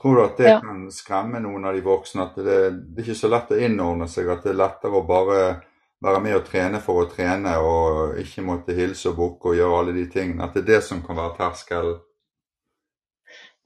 Tror 0.00 0.16
du 0.16 0.22
at 0.24 0.38
det 0.40 0.48
ja. 0.48 0.60
kan 0.64 0.86
skremme 0.92 1.42
noen 1.44 1.66
av 1.68 1.76
de 1.76 1.82
voksne? 1.84 2.24
At 2.24 2.38
det, 2.40 2.60
det 2.88 3.02
er 3.02 3.10
ikke 3.10 3.18
så 3.20 3.28
lett 3.28 3.52
å 3.52 3.58
innordne 3.60 4.08
seg, 4.08 4.30
at 4.32 4.46
det 4.46 4.54
er 4.54 4.62
lettere 4.62 4.96
å 4.96 5.04
bare 5.06 5.40
være 6.04 6.20
med 6.24 6.36
og 6.38 6.44
trene 6.48 6.80
for 6.82 7.02
å 7.02 7.08
trene, 7.10 7.56
og 7.60 8.20
ikke 8.20 8.44
måtte 8.46 8.76
hilse 8.76 9.10
og 9.10 9.18
bukke 9.18 9.52
og 9.52 9.58
gjøre 9.58 9.80
alle 9.80 9.96
de 9.96 10.06
tingene? 10.12 10.46
At 10.46 10.56
det 10.56 10.64
er 10.64 10.70
det 10.74 10.84
som 10.86 11.02
kan 11.04 11.18
være 11.18 11.36
terskelen? 11.38 11.98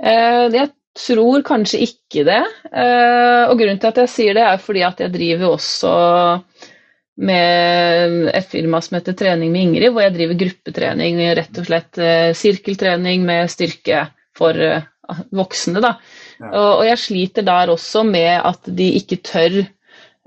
Eh, 0.02 0.46
jeg 0.54 0.70
tror 0.98 1.44
kanskje 1.46 1.82
ikke 1.86 2.24
det. 2.26 2.42
Eh, 2.70 3.42
og 3.48 3.58
grunnen 3.58 3.80
til 3.82 3.90
at 3.90 4.00
jeg 4.04 4.12
sier 4.12 4.38
det, 4.38 4.46
er 4.46 4.62
fordi 4.62 4.84
at 4.86 5.02
jeg 5.04 5.14
driver 5.14 5.54
også 5.54 5.94
med 7.24 8.28
et 8.34 8.48
firma 8.50 8.80
som 8.82 8.96
heter 8.98 9.14
Trening 9.18 9.52
med 9.54 9.68
Ingrid, 9.68 9.92
hvor 9.94 10.02
jeg 10.02 10.16
driver 10.16 10.40
gruppetrening, 10.40 11.20
rett 11.38 11.60
og 11.60 11.68
slett 11.68 12.02
eh, 12.02 12.32
sirkeltrening 12.34 13.22
med 13.26 13.52
styrke 13.52 14.08
for 14.34 14.58
eh, 14.58 14.86
voksne. 15.34 15.82
Da. 15.84 15.94
Ja. 16.40 16.50
Og, 16.50 16.70
og, 16.80 16.84
jeg 16.88 17.02
sliter 17.02 17.46
der 17.46 17.74
også 17.74 18.02
med 18.08 18.34
at 18.40 18.66
de 18.66 18.90
ikke 18.98 19.22
tør. 19.22 19.62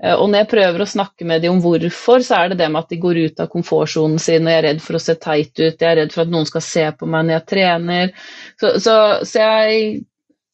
Eh, 0.04 0.14
og 0.14 0.28
når 0.30 0.44
jeg 0.44 0.50
prøver 0.54 0.84
å 0.84 0.90
snakke 0.94 1.26
med 1.28 1.42
dem 1.42 1.56
om 1.56 1.62
hvorfor, 1.64 2.22
så 2.24 2.42
er 2.42 2.52
det 2.52 2.60
det 2.62 2.70
med 2.70 2.84
at 2.84 2.92
de 2.94 3.00
går 3.02 3.22
ut 3.26 3.42
av 3.44 3.50
komfortsonen 3.52 4.18
sin, 4.22 4.46
og 4.46 4.52
jeg 4.52 4.62
er 4.62 4.66
redd 4.70 4.82
for 4.84 4.98
å 4.98 5.02
se 5.02 5.16
teit 5.18 5.52
ut, 5.58 5.80
jeg 5.80 5.88
er 5.90 6.00
redd 6.02 6.14
for 6.14 6.24
at 6.24 6.34
noen 6.34 6.48
skal 6.48 6.64
se 6.64 6.88
på 6.98 7.08
meg 7.10 7.26
når 7.26 7.38
jeg 7.38 7.48
trener. 7.54 8.12
Så, 8.60 8.74
så, 8.84 8.98
så 9.26 9.46
jeg 9.46 9.80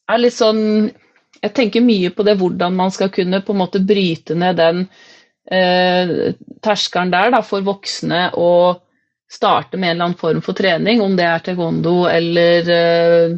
er 0.09 0.23
litt 0.23 0.37
sånn 0.37 0.63
jeg 1.45 1.53
tenker 1.53 1.85
mye 1.85 2.09
på 2.15 2.25
det 2.25 2.39
hvordan 2.41 2.77
man 2.77 2.93
skal 2.95 3.11
kunne 3.13 3.43
på 3.45 3.53
en 3.53 3.61
måte 3.61 3.83
bryte 3.85 4.37
ned 4.39 4.57
den 4.57 4.87
eh, 5.53 6.33
terskelen 6.65 7.13
der 7.13 7.35
da, 7.35 7.43
for 7.45 7.65
voksne 7.67 8.31
å 8.41 8.51
starte 9.31 9.77
med 9.77 9.91
en 9.91 9.97
eller 9.97 10.09
annen 10.09 10.21
form 10.21 10.41
for 10.45 10.57
trening, 10.57 11.03
om 11.05 11.17
det 11.19 11.27
er 11.29 11.45
taekwondo 11.45 12.05
eller 12.09 12.71
eh, 12.73 13.37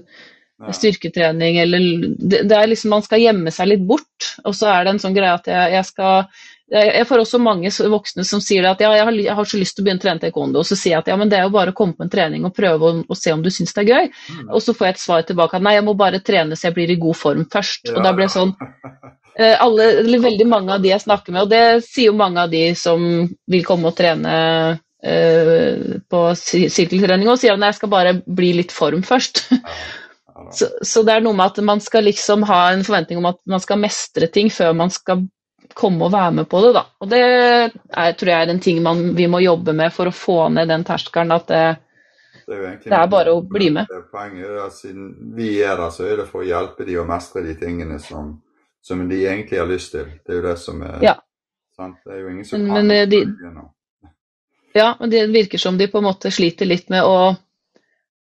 styrketrening 0.73 1.59
eller 1.61 1.87
det, 2.17 2.43
det, 2.49 2.57
er 2.57 2.71
liksom 2.71 2.95
Man 2.95 3.05
skal 3.05 3.21
gjemme 3.21 3.53
seg 3.53 3.69
litt 3.73 3.87
bort. 3.87 4.31
Og 4.45 4.55
så 4.57 4.71
er 4.73 4.85
det 4.85 4.95
en 4.95 5.03
sånn 5.03 5.17
greie 5.17 5.35
at 5.37 5.49
jeg, 5.51 5.73
jeg 5.77 5.89
skal 5.91 6.29
jeg 6.67 7.07
får 7.07 7.21
også 7.23 7.39
mange 7.39 7.71
voksne 7.71 8.25
som 8.27 8.41
sier 8.43 8.65
at 8.67 8.81
ja, 8.83 8.89
jeg 8.97 9.05
har, 9.07 9.19
jeg 9.23 9.35
har, 9.39 9.47
så 9.47 9.59
lyst 9.61 9.77
til 9.77 9.85
å 9.85 9.87
begynne 9.87 10.03
å 10.03 10.03
trene 10.03 10.23
taekwondo. 10.23 10.63
Og 10.65 10.67
så 10.67 10.75
sier 10.75 10.97
jeg 10.97 11.05
at 11.05 11.11
ja, 11.13 11.17
men 11.19 11.31
det 11.31 11.39
er 11.39 11.45
jo 11.47 11.53
bare 11.55 11.71
å 11.71 11.77
komme 11.79 11.95
på 11.95 12.03
en 12.03 12.11
trening 12.11 12.47
og 12.49 12.57
prøve 12.57 12.89
å, 12.89 13.03
å 13.07 13.19
se 13.19 13.31
om 13.31 13.45
du 13.45 13.53
syns 13.55 13.77
det 13.77 13.85
er 13.85 13.93
gøy. 13.93 14.09
Mm. 14.11 14.49
Og 14.51 14.65
så 14.65 14.75
får 14.75 14.89
jeg 14.89 14.97
et 14.97 15.03
svar 15.05 15.29
tilbake 15.29 15.61
at 15.61 15.67
nei, 15.67 15.77
jeg 15.77 15.85
må 15.87 15.95
bare 15.99 16.23
trene 16.27 16.59
så 16.59 16.67
jeg 16.67 16.77
blir 16.81 16.91
i 16.91 16.99
god 16.99 17.19
form 17.21 17.45
først. 17.53 17.87
Ja. 17.87 17.95
Og 17.95 18.09
da 18.09 18.13
blir 18.17 18.27
det 18.27 18.35
sånn 18.35 18.51
eh, 19.39 19.55
alle, 19.55 19.87
eller 20.03 20.25
Veldig 20.25 20.49
mange 20.51 20.75
av 20.75 20.83
de 20.83 20.91
jeg 20.91 21.05
snakker 21.05 21.37
med, 21.37 21.47
og 21.47 21.55
det 21.55 21.87
sier 21.87 22.11
jo 22.11 22.19
mange 22.19 22.43
av 22.43 22.51
de 22.51 22.65
som 22.81 23.07
vil 23.55 23.69
komme 23.69 23.93
og 23.93 23.99
trene 24.01 24.35
uh, 25.07 25.95
på 26.11 26.25
sirkeltrening, 26.41 27.31
og 27.31 27.39
sier 27.39 27.55
at 27.55 27.69
jeg 27.69 27.79
skal 27.79 27.95
bare 27.95 28.17
bli 28.27 28.57
litt 28.59 28.75
form 28.75 29.07
først. 29.07 29.45
så, 30.53 30.69
så 30.83 31.03
det 31.07 31.15
er 31.17 31.25
noe 31.25 31.37
med 31.37 31.53
at 31.53 31.65
man 31.65 31.81
skal 31.83 32.07
liksom 32.07 32.45
ha 32.49 32.61
en 32.73 32.85
forventning 32.87 33.19
om 33.21 33.31
at 33.33 33.41
man 33.49 33.63
skal 33.63 33.81
mestre 33.81 34.29
ting 34.33 34.51
før 34.53 34.77
man 34.77 34.93
skal 34.95 35.25
komme 35.75 36.07
og 36.07 36.13
være 36.13 36.33
med 36.39 36.49
på 36.49 36.61
det. 36.65 36.73
Da. 36.77 36.85
Og 37.01 37.11
det 37.11 37.21
er, 37.23 38.13
tror 38.19 38.31
jeg 38.33 38.47
er 38.47 38.53
en 38.53 38.63
ting 38.63 38.81
man, 38.85 39.03
vi 39.17 39.27
må 39.31 39.43
jobbe 39.45 39.75
med 39.77 39.93
for 39.95 40.09
å 40.09 40.15
få 40.15 40.39
ned 40.55 40.71
den 40.73 40.87
terskelen. 40.87 41.35
At 41.37 41.49
det, 41.51 41.63
det, 42.47 42.57
er, 42.57 42.77
det 42.85 42.97
er, 42.97 43.07
bare 43.13 43.35
å 43.37 43.43
bli 43.45 43.71
med. 43.75 43.93
Poenget 44.13 44.49
er 44.49 44.59
at 44.65 44.77
siden 44.77 45.13
vi 45.37 45.57
er 45.61 45.77
der, 45.81 45.93
så 45.95 46.09
er 46.09 46.23
det 46.23 46.29
for 46.31 46.45
å 46.45 46.49
hjelpe 46.49 46.87
de 46.89 46.99
å 47.01 47.07
mestre 47.09 47.45
de 47.47 47.57
tingene 47.61 47.99
som, 48.03 48.37
som 48.85 49.07
de 49.09 49.23
egentlig 49.25 49.61
har 49.61 49.71
lyst 49.71 49.97
til. 49.97 50.13
Det 50.23 50.35
er 50.35 50.41
jo 50.41 50.47
det 50.49 50.59
som 50.63 50.85
er 50.87 51.09
ja. 51.11 51.17
sant? 51.77 51.99
Det 52.05 52.15
er 52.15 52.23
jo 52.23 52.35
ingen 52.35 52.49
som 52.49 52.63
men, 52.63 52.77
kan 52.77 52.93
men, 52.93 52.97
eh, 52.97 53.09
de, 53.11 54.13
Ja, 54.77 54.93
men 55.01 55.13
det 55.13 55.27
virker 55.33 55.61
som 55.61 55.79
de 55.81 55.89
på 55.89 56.01
en 56.01 56.09
måte 56.09 56.33
sliter 56.33 56.69
litt 56.69 56.91
med 56.93 57.05
å 57.05 57.35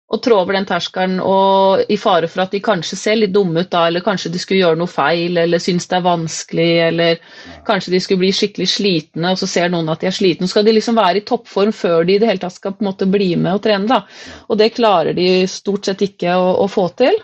og 0.05 0.21
trå 0.21 0.35
over 0.37 0.53
den 0.53 0.67
terskelen 0.69 1.17
og 1.17 1.89
i 1.89 1.97
fare 1.97 2.27
for 2.29 2.43
at 2.43 2.51
de 2.53 2.61
kanskje 2.63 2.97
ser 2.99 3.17
litt 3.17 3.33
dumme 3.33 3.63
ut 3.65 3.71
da, 3.73 3.87
eller 3.89 4.03
kanskje 4.05 4.29
de 4.35 4.41
skulle 4.41 4.61
gjøre 4.61 4.77
noe 4.77 4.91
feil, 4.91 5.39
eller 5.41 5.61
synes 5.61 5.89
det 5.89 5.97
er 5.97 6.05
vanskelig, 6.05 6.67
eller 6.91 7.23
kanskje 7.65 7.95
de 7.95 8.01
skulle 8.03 8.21
bli 8.21 8.29
skikkelig 8.37 8.67
slitne, 8.69 9.31
og 9.33 9.41
så 9.41 9.49
ser 9.49 9.73
noen 9.73 9.89
at 9.89 10.05
de 10.05 10.11
er 10.11 10.15
slitne. 10.15 10.45
Så 10.45 10.53
skal 10.53 10.69
de 10.69 10.75
liksom 10.77 10.99
være 10.99 11.23
i 11.23 11.25
toppform 11.25 11.73
før 11.73 12.05
de 12.05 12.19
i 12.19 12.21
det 12.21 12.29
hele 12.29 12.43
tatt 12.43 12.57
skal 12.57 12.77
på 12.77 12.85
en 12.85 12.91
måte 12.91 13.09
bli 13.09 13.31
med 13.33 13.57
og 13.57 13.63
trene, 13.65 13.89
da. 13.89 14.03
Og 14.45 14.61
det 14.61 14.75
klarer 14.77 15.17
de 15.17 15.29
stort 15.49 15.89
sett 15.89 16.05
ikke 16.05 16.37
å, 16.37 16.53
å 16.61 16.69
få 16.69 16.87
til. 17.01 17.17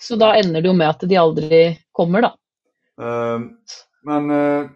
Så 0.00 0.16
da 0.16 0.32
ender 0.40 0.64
det 0.64 0.72
jo 0.72 0.76
med 0.76 0.88
at 0.88 1.04
de 1.04 1.20
aldri 1.20 1.62
kommer, 1.92 2.30
da. 2.30 2.34
Uh, 3.00 3.44
men 4.08 4.32
uh, 4.32 4.70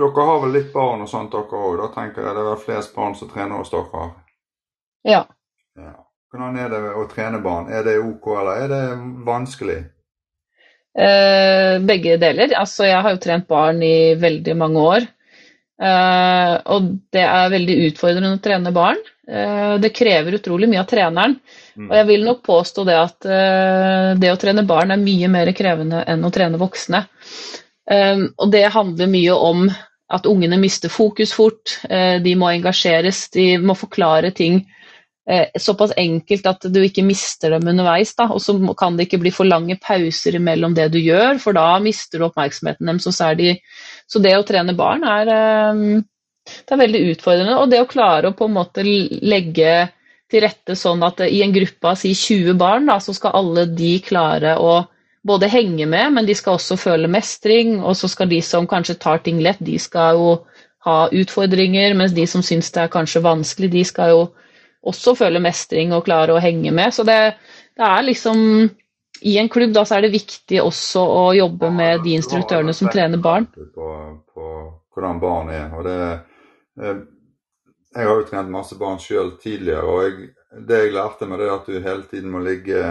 dere 0.00 0.28
har 0.30 0.40
vel 0.44 0.56
litt 0.56 0.72
barn 0.72 1.04
og 1.04 1.10
sånt 1.10 1.36
dere 1.36 1.60
òg, 1.68 1.82
da 1.82 1.92
tenker 1.92 2.24
jeg 2.24 2.32
det 2.32 2.40
er 2.40 2.54
vel 2.54 2.62
flest 2.62 2.94
barn 2.96 3.16
som 3.16 3.28
trener 3.28 3.60
hos 3.60 3.72
dere? 3.72 4.08
Ja. 5.04 5.26
Ja. 5.78 5.94
Hvordan 6.28 6.58
er 6.60 6.72
det 6.72 6.80
å 7.00 7.06
trene 7.08 7.38
barn? 7.40 7.70
Er 7.72 7.86
det 7.86 8.00
OK, 8.02 8.26
eller 8.36 8.64
er 8.64 8.72
det 8.72 8.82
vanskelig? 9.24 9.78
Eh, 10.98 11.78
begge 11.88 12.18
deler. 12.20 12.52
Altså, 12.58 12.84
jeg 12.88 13.00
har 13.04 13.14
jo 13.14 13.22
trent 13.22 13.46
barn 13.48 13.80
i 13.86 14.12
veldig 14.18 14.56
mange 14.58 14.82
år. 14.82 15.06
Eh, 15.78 16.54
og 16.74 16.90
det 17.14 17.22
er 17.22 17.54
veldig 17.54 17.78
utfordrende 17.86 18.34
å 18.34 18.42
trene 18.44 18.74
barn. 18.74 19.00
Eh, 19.28 19.74
det 19.80 19.94
krever 19.96 20.36
utrolig 20.40 20.68
mye 20.68 20.82
av 20.82 20.88
treneren. 20.90 21.38
Mm. 21.78 21.88
Og 21.88 21.96
jeg 22.00 22.08
vil 22.10 22.26
nok 22.26 22.42
påstå 22.44 22.86
det 22.88 22.98
at 22.98 23.28
eh, 23.30 24.12
det 24.18 24.32
å 24.34 24.40
trene 24.42 24.66
barn 24.68 24.92
er 24.92 25.00
mye 25.00 25.30
mer 25.32 25.52
krevende 25.56 26.02
enn 26.10 26.26
å 26.26 26.32
trene 26.34 26.60
voksne. 26.60 27.04
Eh, 27.88 28.24
og 28.34 28.50
det 28.52 28.66
handler 28.74 29.12
mye 29.12 29.36
om 29.48 29.68
at 30.12 30.26
ungene 30.28 30.56
mister 30.60 30.90
fokus 30.92 31.34
fort, 31.36 31.78
eh, 31.88 32.16
de 32.24 32.34
må 32.36 32.50
engasjeres, 32.50 33.28
de 33.32 33.54
må 33.60 33.76
forklare 33.76 34.32
ting 34.34 34.62
såpass 35.60 35.92
enkelt 36.00 36.46
at 36.48 36.66
du 36.72 36.78
ikke 36.80 37.04
mister 37.04 37.52
dem 37.52 37.68
underveis. 37.68 38.14
Da. 38.16 38.28
Og 38.32 38.40
så 38.40 38.54
kan 38.78 38.96
det 38.96 39.08
ikke 39.08 39.20
bli 39.24 39.32
for 39.34 39.48
lange 39.48 39.76
pauser 39.80 40.38
mellom 40.40 40.76
det 40.76 40.88
du 40.94 40.98
gjør, 41.02 41.40
for 41.42 41.56
da 41.56 41.74
mister 41.84 42.20
du 42.20 42.28
oppmerksomheten 42.28 42.88
deres. 42.88 43.08
Så, 43.12 43.32
de, 43.36 43.52
så 44.08 44.22
det 44.24 44.36
å 44.38 44.46
trene 44.48 44.76
barn 44.78 45.04
er, 45.04 45.32
eh, 45.34 45.84
det 46.64 46.76
er 46.76 46.82
veldig 46.84 47.04
utfordrende. 47.12 47.58
Og 47.60 47.68
det 47.72 47.82
å 47.84 47.90
klare 47.90 48.30
å 48.30 48.36
på 48.36 48.48
en 48.48 48.56
måte 48.56 48.84
legge 48.84 49.74
til 50.28 50.44
rette 50.44 50.76
sånn 50.76 51.04
at 51.04 51.22
i 51.24 51.42
en 51.44 51.52
gruppe 51.52 51.92
av 51.92 52.00
si 52.00 52.12
20 52.16 52.56
barn, 52.60 52.88
da, 52.88 52.98
så 53.00 53.14
skal 53.16 53.36
alle 53.36 53.68
de 53.68 53.94
klare 54.04 54.56
å 54.60 54.80
både 55.28 55.48
henge 55.50 55.84
med, 55.88 56.12
men 56.14 56.26
de 56.28 56.36
skal 56.36 56.56
også 56.56 56.76
føle 56.80 57.08
mestring. 57.10 57.78
Og 57.82 57.96
så 58.00 58.08
skal 58.08 58.32
de 58.32 58.40
som 58.44 58.68
kanskje 58.68 58.96
tar 59.00 59.20
ting 59.24 59.42
lett, 59.44 59.60
de 59.60 59.76
skal 59.80 60.16
jo 60.16 60.34
ha 60.88 60.98
utfordringer, 61.12 61.96
mens 61.98 62.14
de 62.16 62.24
som 62.30 62.44
syns 62.44 62.70
det 62.72 62.86
er 62.86 62.92
kanskje 62.92 63.24
vanskelig, 63.24 63.72
de 63.72 63.84
skal 63.84 64.14
jo 64.14 64.28
også 64.86 65.14
føle 65.18 65.42
mestring 65.42 65.92
og 65.96 66.04
klare 66.06 66.36
å 66.36 66.42
henge 66.42 66.72
med. 66.74 66.94
Så 66.94 67.04
det, 67.06 67.18
det 67.76 67.84
er 67.84 68.06
liksom 68.06 68.38
I 69.26 69.34
en 69.40 69.50
klubb 69.50 69.72
da, 69.74 69.82
så 69.88 69.96
er 69.96 70.06
det 70.06 70.14
viktig 70.14 70.60
også 70.62 71.02
å 71.02 71.22
jobbe 71.34 71.72
med 71.74 72.04
de 72.04 72.14
instruktørene 72.20 72.74
som 72.76 72.90
trener 72.92 73.18
barn. 73.18 73.48
På, 73.74 73.88
på 74.30 74.48
hvordan 74.94 75.22
barn 75.22 75.50
er. 75.50 75.70
Og 75.74 75.86
det, 75.88 75.98
eh, 76.82 77.00
jeg 77.96 78.06
har 78.06 78.20
jo 78.20 78.26
trent 78.28 78.52
masse 78.52 78.78
barn 78.78 79.00
sjøl 79.02 79.32
tidligere, 79.42 79.82
og 79.82 80.04
jeg, 80.04 80.30
det 80.68 80.82
jeg 80.84 80.94
lærte 80.94 81.26
meg, 81.26 81.40
det 81.40 81.48
er 81.48 81.56
at 81.56 81.66
du 81.66 81.78
hele 81.82 82.06
tiden 82.10 82.30
må 82.30 82.42
ligge 82.44 82.82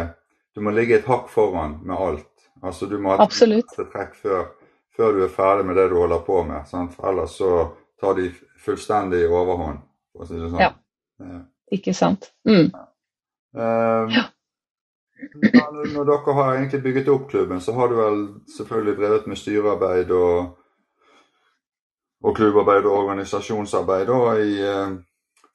du 0.58 0.64
må 0.66 0.72
ligge 0.74 0.96
et 0.98 1.06
hakk 1.06 1.28
foran 1.30 1.76
med 1.86 2.00
alt. 2.02 2.48
Altså 2.66 2.88
Du 2.90 2.96
må 2.98 3.14
ha 3.14 3.28
et 3.28 3.34
trekk 3.78 4.16
før, 4.18 4.48
før, 4.90 5.12
du 5.14 5.20
er 5.28 5.30
ferdig 5.30 5.68
med 5.70 5.78
det 5.78 5.84
du 5.92 6.00
holder 6.00 6.24
på 6.26 6.40
med. 6.48 6.64
Sant? 6.66 6.96
Ellers 7.06 7.36
så 7.38 7.52
tar 8.02 8.18
de 8.18 8.32
fullstendig 8.66 9.28
overhånd. 9.30 9.84
For 10.16 10.26
å 10.26 10.30
si 10.32 10.40
det 10.40 10.50
sånn. 10.50 10.64
Ja. 10.64 10.72
Ikke 11.72 11.94
sant. 11.94 12.32
Mm. 12.48 12.70
Uh, 13.58 14.14
ja. 14.14 14.28
Når 15.94 16.06
dere 16.06 16.36
har 16.38 16.54
egentlig 16.56 16.82
bygget 16.84 17.10
opp 17.10 17.30
klubben, 17.32 17.62
så 17.62 17.74
har 17.74 17.90
du 17.90 17.98
vel 17.98 18.22
selvfølgelig 18.54 18.98
drevet 19.00 19.28
med 19.28 19.40
styrearbeid 19.42 20.12
og, 20.14 20.58
og 22.24 22.36
klubbarbeid 22.38 22.86
og 22.86 23.00
organisasjonsarbeid 23.02 24.14
og 24.14 24.44
i, 24.44 24.62
uh, 24.62 24.96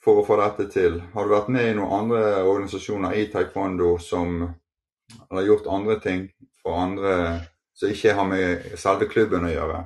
for 0.02 0.20
å 0.20 0.26
få 0.26 0.38
dette 0.40 0.68
til. 0.72 0.98
Har 1.14 1.24
du 1.24 1.34
vært 1.36 1.52
med 1.54 1.70
i 1.70 1.78
noen 1.78 1.94
andre 2.02 2.42
organisasjoner 2.42 3.16
i 3.16 3.28
taekwondo 3.32 3.94
som 4.02 4.42
har 4.42 5.46
gjort 5.46 5.70
andre 5.70 5.98
ting 6.02 6.26
for 6.62 6.78
andre 6.82 7.16
som 7.78 7.90
ikke 7.92 8.14
har 8.18 8.28
med 8.28 8.72
selve 8.80 9.08
klubben 9.10 9.46
å 9.46 9.52
gjøre? 9.52 9.82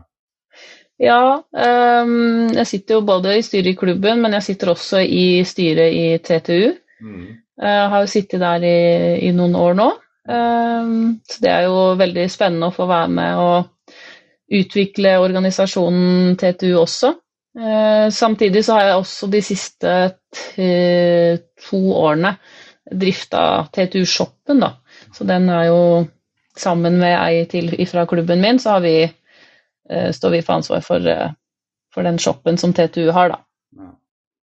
Ja, 1.03 1.43
um, 1.53 2.49
jeg 2.57 2.67
sitter 2.71 2.97
jo 2.97 3.05
både 3.05 3.35
i 3.37 3.45
styret 3.45 3.75
i 3.75 3.77
klubben, 3.77 4.23
men 4.23 4.37
jeg 4.39 4.47
sitter 4.47 4.73
også 4.73 5.03
i 5.05 5.43
styret 5.45 5.93
i 5.93 6.07
TTU. 6.25 6.73
Mm. 7.05 7.27
Jeg 7.57 7.73
eh, 7.73 7.89
har 7.93 8.03
jo 8.05 8.09
sittet 8.09 8.41
der 8.41 8.65
i, 8.69 8.79
i 9.29 9.31
noen 9.37 9.57
år 9.57 9.77
nå. 9.77 9.91
Um, 10.27 11.21
så 11.29 11.41
det 11.45 11.53
er 11.53 11.67
jo 11.69 11.77
veldig 12.01 12.25
spennende 12.33 12.69
å 12.69 12.75
få 12.75 12.89
være 12.89 13.13
med 13.13 13.41
og 13.41 13.93
utvikle 14.57 15.15
organisasjonen 15.21 16.35
TTU 16.41 16.75
også. 16.81 17.13
Uh, 17.57 18.09
samtidig 18.13 18.65
så 18.65 18.77
har 18.77 18.89
jeg 18.91 19.01
også 19.01 19.29
de 19.33 19.43
siste 19.45 19.95
to 20.57 21.81
årene 21.97 22.35
drifta 22.93 23.67
TTU-shoppen, 23.73 24.61
da. 24.65 24.75
Så 25.17 25.25
den 25.29 25.49
er 25.53 25.69
jo 25.71 25.81
sammen 26.57 26.99
med 27.01 27.17
ei 27.19 27.45
til 27.51 27.73
fra 27.89 28.05
klubben 28.09 28.41
min, 28.45 28.61
så 28.61 28.77
har 28.77 28.85
vi 28.85 28.97
står 30.13 30.31
vi 30.31 30.43
for 30.43 30.59
ansvar 30.59 30.81
for, 30.81 31.07
eh, 31.07 31.31
for, 31.95 32.03
den 32.03 32.19
shoppen 32.19 32.59
som 32.59 32.73
TTU 32.73 33.11
har, 33.11 33.29
da. 33.29 33.39
Ja. 33.77 33.93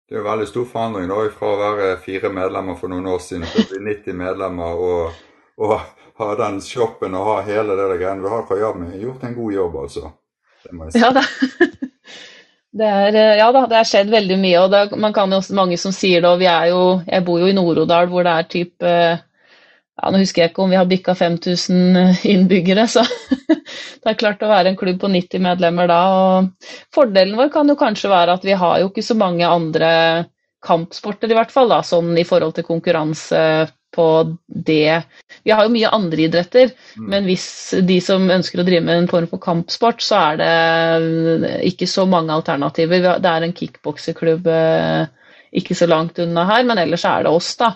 Det 0.10 0.16
er 0.16 0.22
jo 0.22 0.30
veldig 0.30 0.48
stor 0.48 0.66
forandring 0.66 1.10
da, 1.12 1.20
fra 1.38 1.52
å 1.52 1.60
være 1.60 1.90
fire 2.04 2.32
medlemmer 2.34 2.78
for 2.80 2.92
noen 2.92 3.08
år 3.14 3.22
siden 3.24 3.46
til 3.50 3.64
å 3.64 3.70
bli 3.72 3.82
90 3.90 4.20
medlemmer 4.20 4.84
og, 4.88 5.22
og, 5.62 5.78
ha 6.22 6.28
den 6.38 6.60
shoppen 6.62 7.16
og 7.18 7.26
ha 7.26 7.40
hele 7.48 7.74
det 7.74 7.96
greiene. 7.98 8.22
Du 8.22 8.30
har 8.30 8.44
Kayami 8.46 9.00
gjort 9.02 9.24
en 9.26 9.34
god 9.34 9.54
jobb, 9.56 9.78
altså. 9.82 10.12
Det 10.64 10.76
må 10.78 10.86
jeg 10.86 10.94
si. 10.94 11.02
Ja, 11.02 11.10
det, 11.16 11.24
det 12.80 12.90
er, 12.90 13.18
eh, 13.18 13.38
ja 13.40 13.48
da, 13.56 13.64
det 13.72 13.80
har 13.80 13.90
skjedd 13.90 14.14
veldig 14.14 14.38
mye. 14.44 14.60
og 14.62 14.70
det, 14.76 14.84
man 15.02 15.16
kan 15.16 15.34
jo 15.34 15.42
også 15.42 15.58
mange 15.58 15.80
som 15.82 15.96
sier 15.96 16.22
det, 16.22 16.30
og 16.30 16.44
vi 16.44 16.50
er 16.52 16.70
jo, 16.70 16.84
Jeg 17.08 17.26
bor 17.26 17.42
jo 17.42 17.50
i 17.50 17.58
Nord-Odal 17.58 18.12
hvor 18.12 18.28
det 18.28 18.36
er 18.38 18.52
type 18.52 18.94
ja, 20.02 20.10
Nå 20.10 20.24
husker 20.24 20.44
jeg 20.44 20.52
ikke 20.52 20.64
om 20.64 20.72
vi 20.74 20.80
har 20.80 20.90
bikka 20.90 21.14
5000 21.18 22.26
innbyggere, 22.34 22.88
så 22.90 23.04
det 24.02 24.10
er 24.10 24.20
klart 24.20 24.42
å 24.42 24.50
være 24.50 24.74
en 24.74 24.80
klubb 24.80 25.00
på 25.04 25.12
90 25.14 25.44
medlemmer 25.44 25.90
da. 25.92 26.00
Og 26.18 26.72
fordelen 26.96 27.38
vår 27.38 27.52
kan 27.54 27.70
jo 27.70 27.78
kanskje 27.80 28.12
være 28.14 28.40
at 28.40 28.48
vi 28.48 28.58
har 28.58 28.82
jo 28.82 28.90
ikke 28.90 29.06
så 29.06 29.18
mange 29.20 29.46
andre 29.48 29.92
kampsporter, 30.64 31.30
i 31.30 31.38
hvert 31.38 31.54
fall, 31.54 31.70
da, 31.70 31.82
sånn 31.86 32.14
i 32.18 32.26
forhold 32.26 32.56
til 32.58 32.66
konkurranse 32.66 33.40
på 33.94 34.08
det. 34.48 35.04
Vi 35.46 35.54
har 35.54 35.68
jo 35.68 35.74
mye 35.74 35.92
andre 35.94 36.26
idretter, 36.26 36.72
mm. 36.98 37.10
men 37.12 37.28
hvis 37.30 37.48
de 37.86 38.00
som 38.02 38.26
ønsker 38.34 38.62
å 38.62 38.66
drive 38.66 38.86
med 38.88 39.04
en 39.04 39.10
form 39.12 39.30
for 39.30 39.44
kampsport, 39.44 40.02
så 40.02 40.22
er 40.32 40.40
det 40.42 41.58
ikke 41.70 41.90
så 41.92 42.08
mange 42.10 42.34
alternativer. 42.34 43.12
Det 43.22 43.30
er 43.30 43.46
en 43.46 43.54
kickbokseklubb 43.60 44.50
eh, 44.50 45.04
ikke 45.54 45.78
så 45.78 45.88
langt 45.90 46.20
unna 46.24 46.46
her, 46.50 46.66
men 46.68 46.82
ellers 46.82 47.06
er 47.06 47.26
det 47.26 47.32
oss, 47.34 47.54
da. 47.60 47.74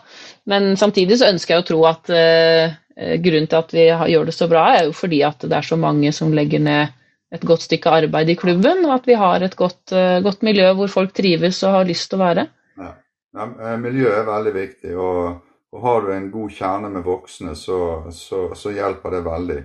Men 0.50 0.76
samtidig 0.80 1.20
så 1.20 1.32
ønsker 1.32 1.56
jeg 1.56 1.64
å 1.64 1.68
tro 1.68 1.80
at 1.90 2.12
eh, 2.14 2.78
grunnen 3.22 3.50
til 3.50 3.60
at 3.60 3.74
vi 3.76 3.88
har, 3.90 4.10
gjør 4.10 4.30
det 4.30 4.36
så 4.38 4.48
bra, 4.52 4.68
er 4.76 4.88
jo 4.88 4.96
fordi 4.98 5.22
at 5.28 5.46
det 5.46 5.58
er 5.60 5.68
så 5.68 5.78
mange 5.80 6.14
som 6.16 6.34
legger 6.36 6.64
ned 6.64 6.96
et 7.36 7.44
godt 7.44 7.66
stykke 7.66 7.92
arbeid 7.92 8.32
i 8.32 8.38
klubben, 8.40 8.86
og 8.88 8.94
at 8.96 9.10
vi 9.10 9.18
har 9.20 9.44
et 9.44 9.58
godt, 9.60 9.92
eh, 9.92 10.20
godt 10.26 10.46
miljø 10.48 10.72
hvor 10.78 10.92
folk 10.92 11.14
trives 11.16 11.60
og 11.68 11.76
har 11.80 11.90
lyst 11.90 12.10
til 12.12 12.20
å 12.20 12.24
være. 12.24 12.48
Ja. 12.80 12.94
Ja, 13.38 13.76
miljøet 13.78 14.16
er 14.22 14.30
veldig 14.30 14.54
viktig, 14.56 14.96
og, 14.98 15.42
og, 15.74 15.82
har 15.84 16.02
du 16.02 16.14
en 16.16 16.32
god 16.34 16.56
kjerne 16.56 16.90
med 16.90 17.04
voksne, 17.06 17.54
så, 17.60 17.80
så, 18.16 18.48
så 18.58 18.74
hjelper 18.74 19.14
det 19.14 19.22
veldig. 19.28 19.60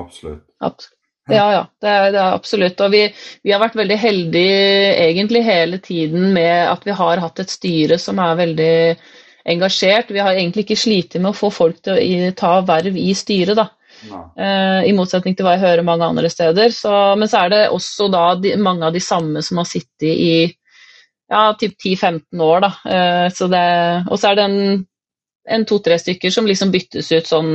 Absolutt. 0.00 0.46
Absolutt. 0.64 1.01
Ja, 1.30 1.44
ja. 1.52 1.66
Det 1.80 1.88
er, 1.88 2.08
det 2.10 2.18
er 2.18 2.34
absolutt. 2.34 2.80
Og 2.82 2.92
vi, 2.94 3.02
vi, 3.44 3.52
har 3.52 3.62
vært 3.62 3.78
veldig 3.78 3.98
heldige 4.00 4.94
egentlig 5.04 5.44
hele 5.46 5.78
tiden 5.82 6.32
med 6.34 6.66
at 6.66 6.86
vi 6.86 6.96
har 6.98 7.22
hatt 7.22 7.42
et 7.42 7.52
styre 7.52 7.98
som 8.02 8.18
er 8.22 8.40
veldig 8.40 8.72
engasjert. 9.52 10.10
Vi 10.10 10.22
har 10.22 10.34
egentlig 10.34 10.66
ikke 10.66 10.80
slitt 10.82 11.14
med 11.20 11.30
å 11.30 11.36
få 11.36 11.52
folk 11.54 11.78
til 11.84 11.98
å 11.98 12.34
ta 12.38 12.56
verv 12.66 12.98
i 12.98 13.12
styret, 13.18 13.54
da. 13.58 13.68
Uh, 14.02 14.82
I 14.82 14.94
motsetning 14.96 15.36
til 15.38 15.46
hva 15.46 15.54
jeg 15.54 15.62
hører 15.62 15.86
mange 15.86 16.08
andre 16.08 16.30
steder. 16.32 16.74
Så, 16.74 16.90
men 17.18 17.30
så 17.30 17.44
er 17.44 17.52
det 17.52 17.62
også 17.74 18.08
da 18.10 18.24
de, 18.40 18.56
mange 18.58 18.88
av 18.88 18.96
de 18.96 19.02
samme 19.02 19.44
som 19.46 19.60
har 19.62 19.68
sittet 19.70 20.08
i 20.10 20.34
ja, 21.32 21.52
typ 21.58 21.76
10-15 21.78 22.42
år, 22.42 22.66
da. 22.66 22.72
Uh, 22.82 23.28
så 23.34 23.46
det, 23.52 23.66
og 24.08 24.18
så 24.18 24.32
er 24.32 24.40
det 24.40 24.48
en, 24.48 24.82
en 25.58 25.68
to-tre 25.70 26.00
stykker 26.02 26.34
som 26.34 26.50
liksom 26.50 26.74
byttes 26.74 27.12
ut 27.14 27.30
sånn 27.30 27.54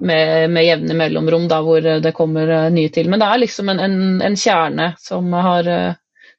med, 0.00 0.50
med 0.50 0.66
jevne 0.66 0.96
mellomrom, 0.98 1.48
da, 1.50 1.60
hvor 1.64 1.84
det 2.02 2.14
kommer 2.16 2.50
uh, 2.50 2.70
nye 2.72 2.92
til. 2.94 3.10
Men 3.10 3.22
det 3.22 3.28
er 3.28 3.42
liksom 3.42 3.72
en, 3.72 3.82
en, 3.84 3.98
en 4.24 4.38
kjerne 4.38 4.92
som, 5.00 5.32
har, 5.32 5.68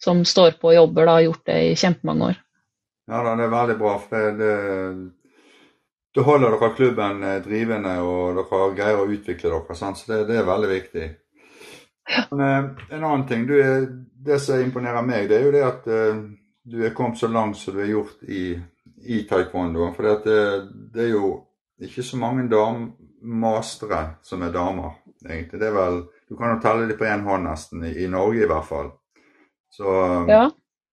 som 0.01 0.23
står 0.25 0.57
på 0.61 0.71
og 0.73 0.79
jobber, 0.79 1.05
da, 1.05 1.19
har 1.19 1.27
gjort 1.27 1.45
det 1.51 1.59
i 1.67 1.75
kjempemange 1.79 2.31
år. 2.31 2.41
Ja, 3.11 3.21
det 3.21 3.45
er 3.45 3.53
veldig 3.53 3.77
bra. 3.79 3.93
for 4.01 4.17
det, 4.17 4.33
det 4.41 4.53
da 6.15 6.23
holder 6.23 6.53
dere 6.55 6.71
klubben 6.75 7.23
eh, 7.23 7.41
drivende, 7.43 7.97
og 7.99 8.37
dere 8.39 8.71
greier 8.77 9.01
å 9.03 9.09
utvikle 9.11 9.51
dere. 9.51 9.75
Sant? 9.75 9.99
Så 9.99 10.11
det, 10.13 10.21
det, 10.29 10.39
er 10.39 10.47
veldig 10.47 10.69
viktig. 10.71 11.07
Men 12.31 12.43
eh, 12.45 12.69
en 12.95 13.03
annen 13.03 13.25
ting. 13.27 13.43
Du, 13.49 13.55
det 14.25 14.39
som 14.41 14.63
imponerer 14.63 15.03
meg, 15.05 15.27
det 15.29 15.37
er 15.37 15.43
jo 15.45 15.53
det 15.53 15.65
at 15.67 15.89
du 16.65 16.79
er 16.81 16.95
kommet 16.97 17.19
så 17.19 17.27
langt 17.29 17.59
som 17.59 17.75
du 17.75 17.83
har 17.83 17.91
gjort 17.91 18.23
i, 18.31 18.55
i 19.05 19.19
taekwondo. 19.29 19.91
For 19.93 20.07
det, 20.07 20.37
det, 20.95 21.03
er 21.03 21.11
jo 21.11 21.33
ikke 21.83 22.05
så 22.07 22.17
mange 22.17 22.47
mastere 23.25 24.01
som 24.23 24.43
er 24.45 24.53
damer, 24.53 24.99
egentlig. 25.25 25.59
Det 25.59 25.67
er 25.67 25.75
vel, 25.75 26.03
Du 26.29 26.35
kan 26.37 26.55
jo 26.55 26.61
telle 26.61 26.87
dem 26.89 26.97
på 26.97 27.05
én 27.05 27.23
hånd 27.25 27.45
nesten, 27.45 27.83
i, 27.85 27.91
i, 28.03 28.07
Norge 28.09 28.43
i 28.43 28.49
hvert 28.49 28.65
fall. 28.65 28.91
Så 29.69 29.91
ja. 30.29 30.45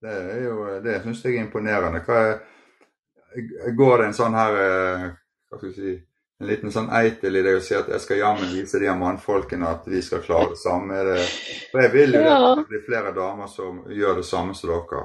det 0.03 0.17
er 0.35 0.43
jo, 0.45 0.57
det 0.85 0.99
syns 1.03 1.25
jeg 1.25 1.37
er 1.37 1.47
imponerende. 1.47 2.03
Er 2.05 3.73
går 3.77 3.99
det 3.99 4.09
en 4.11 4.17
sånn 4.17 4.35
her 4.37 4.59
eh, 4.61 5.07
hva 5.49 5.59
skal 5.59 5.71
vi 5.71 5.75
si, 5.77 5.95
en 6.43 6.49
liten 6.51 6.73
sånn 6.75 6.91
eitel 6.91 7.39
i 7.39 7.43
det 7.47 7.55
å 7.55 7.63
si 7.63 7.75
at 7.79 7.89
jeg 7.93 8.03
skal 8.03 8.19
jammen 8.19 8.51
vise 8.51 8.81
de 8.83 8.91
mannfolkene 8.99 9.69
at 9.69 9.85
vi 9.87 10.01
skal 10.03 10.25
klare 10.25 10.51
det 10.53 10.59
samme. 10.59 11.03
Det, 11.07 11.27
for 11.71 11.85
jeg 11.85 11.93
vil 11.93 12.17
jo 12.19 12.23
ja. 12.25 12.39
det 12.59 12.67
blir 12.69 12.83
flere 12.87 13.13
damer 13.15 13.51
som 13.51 13.85
gjør 13.87 14.19
det 14.19 14.27
samme 14.27 14.57
som 14.59 14.73
dere. 14.73 15.05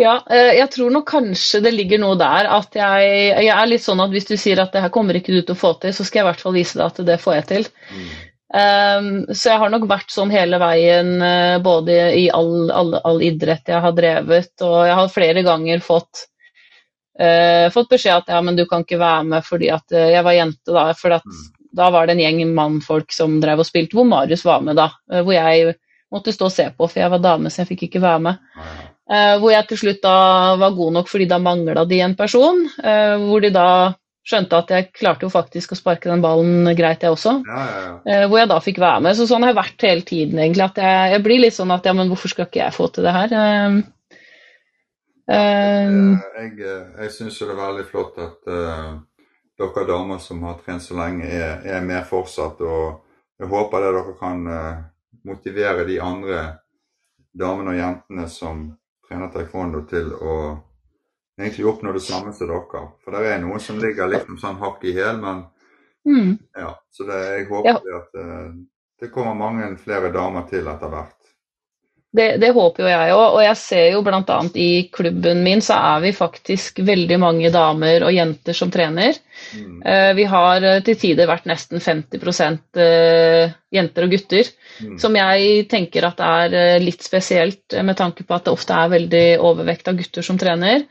Ja, 0.00 0.14
eh, 0.30 0.54
jeg 0.56 0.70
tror 0.74 0.92
nok 0.94 1.08
kanskje 1.10 1.60
det 1.64 1.74
ligger 1.74 2.00
noe 2.00 2.16
der 2.20 2.48
at 2.52 2.76
jeg, 2.76 3.12
jeg, 3.34 3.52
er 3.52 3.68
litt 3.68 3.84
sånn 3.84 4.00
at 4.00 4.12
hvis 4.14 4.28
du 4.28 4.36
sier 4.40 4.60
at 4.62 4.72
det 4.72 4.84
her 4.84 4.92
kommer 4.94 5.16
ikke 5.16 5.34
du 5.34 5.42
til 5.42 5.56
å 5.56 5.60
få 5.60 5.74
til, 5.82 5.94
så 5.96 6.06
skal 6.06 6.20
jeg 6.20 6.26
i 6.26 6.28
hvert 6.30 6.44
fall 6.44 6.56
vise 6.56 6.78
deg 6.78 6.86
at 6.86 7.00
det 7.08 7.20
får 7.20 7.38
jeg 7.38 7.46
til. 7.50 7.70
Mm. 7.92 8.10
Um, 8.50 9.10
så 9.30 9.52
jeg 9.52 9.62
har 9.62 9.70
nok 9.70 9.84
vært 9.90 10.10
sånn 10.10 10.32
hele 10.34 10.58
veien, 10.58 11.12
uh, 11.22 11.60
både 11.62 11.98
i 12.18 12.24
all, 12.34 12.70
all, 12.74 12.96
all, 13.06 13.20
idrett 13.22 13.68
jeg 13.70 13.82
har 13.84 13.94
drevet, 13.94 14.54
og 14.66 14.78
jeg 14.88 14.96
har 14.98 15.12
flere 15.14 15.44
ganger 15.46 15.84
fått 15.84 16.24
uh, 17.20 17.68
fått 17.70 17.92
beskjed 17.92 18.24
at 18.24 18.32
ja, 18.34 18.40
men 18.42 18.58
du 18.58 18.64
kan 18.66 18.82
ikke 18.82 18.98
være 18.98 19.28
med 19.28 19.46
fordi 19.46 19.70
at 19.70 19.94
jeg 19.94 20.24
var 20.26 20.34
jente 20.34 20.74
da. 20.74 20.88
For 20.98 21.14
at, 21.20 21.28
mm. 21.28 21.44
da 21.78 21.92
var 21.94 22.08
det 22.08 22.16
en 22.16 22.24
gjeng 22.24 22.56
mannfolk 22.56 23.14
som 23.14 23.38
drev 23.42 23.62
og 23.62 23.68
spilte, 23.68 23.94
hvor 23.98 24.08
Marius 24.08 24.42
var 24.48 24.66
med 24.66 24.80
da. 24.80 24.88
Hvor 25.12 25.34
jeg 25.36 25.76
måtte 26.10 26.34
stå 26.34 26.48
og 26.48 26.54
se 26.54 26.66
på, 26.74 26.88
for 26.88 27.04
jeg 27.04 27.12
var 27.12 27.22
dame, 27.22 27.52
så 27.52 27.62
jeg 27.62 27.70
fikk 27.74 27.86
ikke 27.86 28.02
være 28.02 28.24
med. 28.24 28.42
Hvor 29.10 29.50
jeg 29.50 29.66
til 29.66 29.78
slutt 29.80 30.04
da 30.04 30.54
var 30.60 30.76
god 30.76 30.92
nok 30.94 31.08
fordi 31.10 31.24
da 31.26 31.40
mangla 31.42 31.82
de 31.88 31.98
en 32.04 32.12
person. 32.14 32.60
hvor 32.78 33.42
de 33.42 33.50
da 33.50 33.66
skjønte 34.26 34.58
at 34.58 34.72
jeg 34.74 34.88
klarte 34.94 35.26
jo 35.26 35.32
faktisk 35.32 35.72
å 35.74 35.78
sparke 35.78 36.10
den 36.10 36.22
ballen 36.22 36.68
greit, 36.78 37.02
jeg 37.02 37.14
også. 37.14 37.32
Ja, 37.48 37.62
ja, 37.66 37.94
ja. 38.04 38.26
hvor 38.28 38.38
jeg 38.38 38.50
da 38.52 38.58
fikk 38.62 38.80
være 38.82 39.04
med. 39.06 39.16
Så 39.18 39.26
sånn 39.28 39.42
har 39.44 39.52
jeg 39.52 39.60
vært 39.60 39.86
hele 39.86 40.04
tiden, 40.06 40.38
egentlig. 40.38 40.66
At 40.68 40.80
jeg, 40.82 41.14
jeg, 41.14 41.24
blir 41.24 41.42
litt 41.42 41.56
sånn 41.56 41.72
at 41.74 41.88
ja, 41.88 41.94
men 41.96 42.10
hvorfor 42.12 42.32
skal 42.32 42.46
ikke 42.48 42.62
jeg 42.62 42.76
få 42.76 42.90
til 42.94 43.08
det 43.08 43.16
her? 43.16 43.34
Uh, 45.30 46.18
jeg 46.40 46.56
eh, 46.58 46.86
jeg 47.04 47.10
syns 47.14 47.36
det 47.38 47.52
er 47.52 47.58
veldig 47.60 47.84
flott 47.86 48.16
at 48.18 48.48
uh, 48.50 48.96
dere 49.60 49.84
damer 49.86 50.18
som 50.18 50.40
har 50.42 50.56
trent 50.64 50.82
så 50.82 50.96
lenge, 50.98 51.28
er, 51.28 51.60
er 51.62 51.84
med 51.86 52.02
fortsatt. 52.08 52.60
Og 52.66 53.40
jeg 53.40 53.50
håper 53.50 53.86
det 53.86 53.94
dere 53.98 54.16
kan 54.18 54.42
uh, 54.50 54.82
motivere 55.30 55.86
de 55.88 56.00
andre 56.02 56.42
damene 57.30 57.76
og 57.76 57.78
jentene 57.78 58.26
som 58.30 58.66
trener 59.10 59.30
taekwondo, 59.34 59.82
til 59.90 60.12
å 60.14 60.34
egentlig 61.40 61.66
oppnå 61.66 61.92
det 61.96 62.04
samme 62.04 62.32
som 62.36 62.48
dere. 62.50 62.84
For 63.02 63.16
det 63.16 63.26
er 63.26 63.40
noen 63.42 63.62
som 63.62 63.80
ligger 63.82 64.10
litt 64.10 64.28
sånn 64.40 64.60
hakk 64.60 64.84
i 64.86 64.94
hæl, 64.94 65.18
men 65.22 65.42
mm. 66.06 66.36
ja, 66.60 66.76
Så 66.94 67.08
det, 67.08 67.18
jeg 67.34 67.48
håper 67.50 67.90
ja. 67.90 67.98
at 67.98 68.20
det 69.00 69.10
kommer 69.10 69.34
mange 69.34 69.72
flere 69.80 70.12
damer 70.14 70.46
til 70.50 70.68
etter 70.68 70.92
hvert. 70.92 71.19
Det, 72.12 72.40
det, 72.42 72.50
håper 72.50 72.82
jo 72.82 72.88
jeg 72.90 73.12
òg. 73.14 73.36
Og 73.36 73.42
jeg 73.44 73.58
ser 73.60 73.84
jo 73.94 74.00
bl.a. 74.02 74.38
i 74.58 74.70
klubben 74.90 75.44
min 75.46 75.60
så 75.62 75.76
er 75.78 76.02
vi 76.02 76.10
faktisk 76.14 76.82
veldig 76.82 77.18
mange 77.22 77.52
damer 77.54 78.02
og 78.02 78.14
jenter 78.14 78.56
som 78.56 78.72
trener. 78.74 79.14
Mm. 79.54 79.76
Uh, 79.84 80.10
vi 80.18 80.26
har 80.32 80.66
uh, 80.66 80.80
til 80.86 80.98
tider 80.98 81.30
vært 81.30 81.46
nesten 81.46 81.78
50 81.78 82.18
uh, 82.26 82.82
eh, 82.82 83.54
jenter 83.70 84.08
og 84.08 84.16
gutter. 84.16 84.50
Mm. 84.82 84.98
Som 84.98 85.20
jeg 85.20 85.64
tenker 85.70 86.08
at 86.10 86.22
er 86.26 86.82
litt 86.82 87.06
spesielt 87.06 87.78
med 87.78 87.98
tanke 88.00 88.26
på 88.26 88.34
at 88.34 88.48
det 88.48 88.58
ofte 88.58 88.74
er 88.74 88.94
veldig 88.98 89.26
overvekt 89.46 89.92
av 89.92 90.02
gutter 90.02 90.26
som 90.26 90.38
trener. 90.40 90.88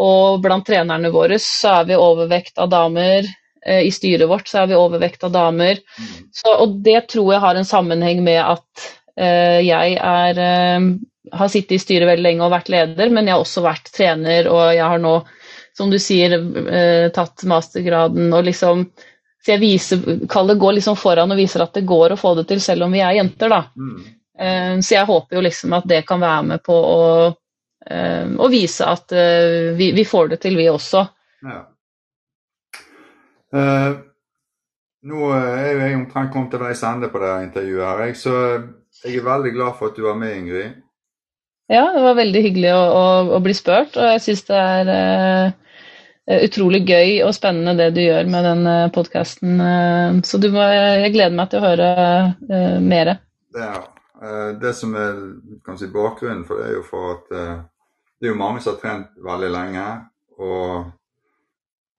Og 0.00 0.40
blant 0.44 0.64
trenerne 0.64 1.12
våre 1.12 1.36
så 1.40 1.82
er 1.82 1.90
vi 1.90 2.00
overvekt 2.00 2.56
av 2.60 2.72
damer. 2.72 3.28
I 3.66 3.88
styret 3.90 4.28
vårt 4.30 4.46
så 4.46 4.60
er 4.62 4.68
vi 4.70 4.76
overvekt 4.78 5.24
av 5.26 5.32
damer. 5.34 5.80
Mm. 5.98 6.28
Så, 6.30 6.52
og 6.52 6.76
det 6.84 7.08
tror 7.10 7.32
jeg 7.32 7.42
har 7.42 7.58
en 7.58 7.66
sammenheng 7.66 8.20
med 8.24 8.38
at 8.44 8.86
Eh, 9.05 9.05
jeg 9.16 9.96
er, 9.96 10.38
eh, 10.38 10.86
har 11.32 11.48
sittet 11.48 11.78
i 11.78 11.82
styret 11.82 12.08
veldig 12.10 12.24
lenge 12.26 12.46
og 12.46 12.52
vært 12.52 12.70
leder, 12.72 13.10
men 13.10 13.26
jeg 13.26 13.36
har 13.36 13.44
også 13.44 13.64
vært 13.64 13.92
trener, 13.94 14.48
og 14.52 14.62
jeg 14.76 14.84
har 14.84 15.02
nå, 15.02 15.14
som 15.76 15.92
du 15.92 15.98
sier, 16.02 16.36
eh, 16.36 17.08
tatt 17.16 17.46
mastergraden 17.48 18.32
og 18.32 18.48
liksom 18.48 18.88
så 19.46 19.52
jeg 19.52 19.62
viser, 19.62 20.00
Kalle 20.26 20.56
går 20.58 20.72
liksom 20.74 20.96
foran 20.98 21.30
og 21.30 21.38
viser 21.38 21.62
at 21.62 21.76
det 21.76 21.84
går 21.86 22.12
å 22.12 22.18
få 22.18 22.32
det 22.34 22.48
til, 22.48 22.58
selv 22.60 22.88
om 22.88 22.94
vi 22.96 22.98
er 22.98 23.12
jenter. 23.14 23.52
da. 23.52 23.60
Mm. 23.78 24.80
Så 24.82 24.96
jeg 24.96 25.06
håper 25.06 25.38
jo 25.38 25.42
liksom 25.46 25.76
at 25.76 25.86
det 25.86 26.00
kan 26.08 26.18
være 26.18 26.48
med 26.48 26.64
på 26.66 26.74
å, 26.74 27.04
å 27.30 28.48
vise 28.50 28.88
at 28.90 29.14
vi, 29.78 29.92
vi, 29.94 30.02
får 30.02 30.32
det 30.32 30.40
til, 30.42 30.58
vi 30.58 30.66
også. 30.66 31.04
Ja. 31.46 31.60
Uh, 33.54 34.02
nå 35.06 35.28
er 35.36 35.78
jeg 35.78 35.96
omtrent 36.00 36.32
kommet 36.34 36.50
til 36.50 36.62
veis 36.64 36.82
ende 36.86 37.10
på 37.12 37.20
det 37.22 37.34
intervjuet. 37.44 37.84
her, 37.86 38.02
jeg, 38.08 38.16
så 38.18 38.34
jeg 39.04 39.20
er 39.20 39.26
veldig 39.26 39.52
glad 39.54 39.78
for 39.78 39.90
at 39.90 39.98
du 39.98 40.06
var 40.06 40.18
med, 40.18 40.36
Ingrid. 40.36 40.82
Ja, 41.68 41.88
det 41.94 42.02
var 42.04 42.18
veldig 42.18 42.42
hyggelig 42.44 42.72
å, 42.76 42.82
å, 42.94 43.06
å 43.36 43.42
bli 43.42 43.54
spurt, 43.56 43.96
og 43.98 44.12
jeg 44.14 44.22
syns 44.22 44.44
det 44.46 44.58
er 44.60 44.90
uh, 44.92 46.36
utrolig 46.46 46.84
gøy 46.86 47.24
og 47.26 47.34
spennende 47.34 47.74
det 47.78 47.88
du 47.96 48.04
gjør 48.04 48.30
med 48.30 48.46
den 48.46 48.62
uh, 48.70 48.90
podkasten. 48.94 49.58
Uh, 49.58 50.20
så 50.26 50.38
må, 50.44 50.62
jeg 50.62 51.14
gleder 51.16 51.34
meg 51.34 51.50
til 51.50 51.62
å 51.62 51.66
høre 51.66 51.88
uh, 51.98 52.76
mer. 52.82 53.16
Det, 53.56 53.70
det 54.62 54.74
som 54.78 54.94
er 54.98 55.18
si, 55.74 55.90
bakgrunnen 55.90 56.46
for 56.46 56.62
det, 56.62 56.70
er 56.70 56.78
jo 56.78 56.84
for 56.86 57.16
at 57.16 57.32
det 57.34 58.28
er 58.28 58.32
jo 58.32 58.38
mange 58.38 58.62
som 58.62 58.76
har 58.76 58.80
trent 58.84 59.18
veldig 59.26 59.50
lenge. 59.52 59.88
og 60.38 60.92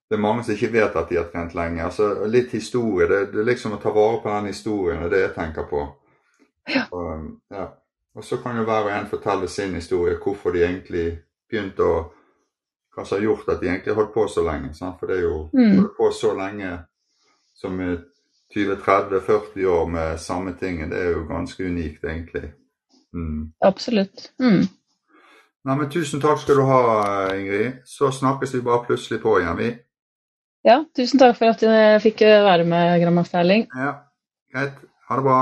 det 0.08 0.16
er 0.16 0.24
mange 0.24 0.44
som 0.44 0.54
ikke 0.54 0.72
vet 0.72 0.94
at 0.96 1.10
de 1.10 1.18
har 1.18 1.26
trent 1.28 1.52
lenge. 1.54 1.84
Altså, 1.84 2.24
Litt 2.32 2.54
historie. 2.56 3.06
Det, 3.10 3.18
det 3.34 3.42
er 3.42 3.50
liksom 3.50 3.76
å 3.76 3.80
ta 3.82 3.92
vare 3.92 4.22
på 4.22 4.32
den 4.32 4.48
historien, 4.48 5.02
det 5.02 5.08
er 5.10 5.12
det 5.12 5.20
jeg 5.26 5.34
tenker 5.36 5.66
på. 5.68 5.82
Ja. 6.68 6.84
Og, 6.92 7.30
ja. 7.50 7.66
og 8.14 8.24
så 8.24 8.38
kan 8.42 8.58
jo 8.58 8.66
hver 8.68 8.88
og 8.88 8.92
en 8.92 9.10
fortelle 9.10 9.48
sin 9.48 9.74
historie, 9.74 10.18
hvorfor 10.22 10.54
de 10.54 10.64
egentlig 10.66 11.08
begynte 11.50 11.82
å 11.84 11.98
Hva 12.98 13.04
som 13.06 13.20
har 13.20 13.28
gjort 13.28 13.50
at 13.52 13.60
de 13.60 13.68
egentlig 13.68 13.94
holdt 13.94 14.10
på 14.10 14.24
så 14.26 14.42
lenge. 14.42 14.72
Sant? 14.74 14.96
For 14.98 15.06
det 15.06 15.20
er 15.20 15.20
jo 15.22 15.34
mm. 15.54 15.74
holdt 15.76 15.92
på 15.94 16.06
så 16.10 16.32
lenge 16.34 16.70
som 17.54 17.76
20-30-40 18.54 19.66
år 19.70 19.84
med 19.92 20.20
samme 20.20 20.54
ting. 20.58 20.80
Det 20.90 20.98
er 20.98 21.12
jo 21.12 21.20
ganske 21.28 21.62
unikt, 21.62 22.02
egentlig. 22.02 22.48
Mm. 23.14 23.52
Absolutt. 23.62 24.32
Mm. 24.42 24.66
Nei, 25.68 25.76
men 25.76 25.90
Tusen 25.92 26.22
takk 26.22 26.40
skal 26.42 26.58
du 26.58 26.64
ha, 26.66 26.80
Ingrid. 27.36 27.84
Så 27.86 28.10
snakkes 28.18 28.54
vi 28.56 28.64
bare 28.66 28.86
plutselig 28.88 29.20
på 29.22 29.36
igjen, 29.40 29.58
vi. 29.60 29.70
Ja, 30.66 30.82
tusen 30.96 31.20
takk 31.20 31.36
for 31.38 31.52
at 31.52 31.62
jeg 31.62 32.00
fikk 32.02 32.22
være 32.24 32.66
med, 32.68 32.98
Grandmaster 33.02 33.42
Erling. 33.42 33.68
Ja, 33.74 33.92
greit. 34.52 34.80
Ha 35.08 35.18
det 35.18 35.24
bra. 35.24 35.40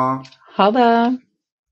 Ha 0.56 0.70
det. 0.70 1.25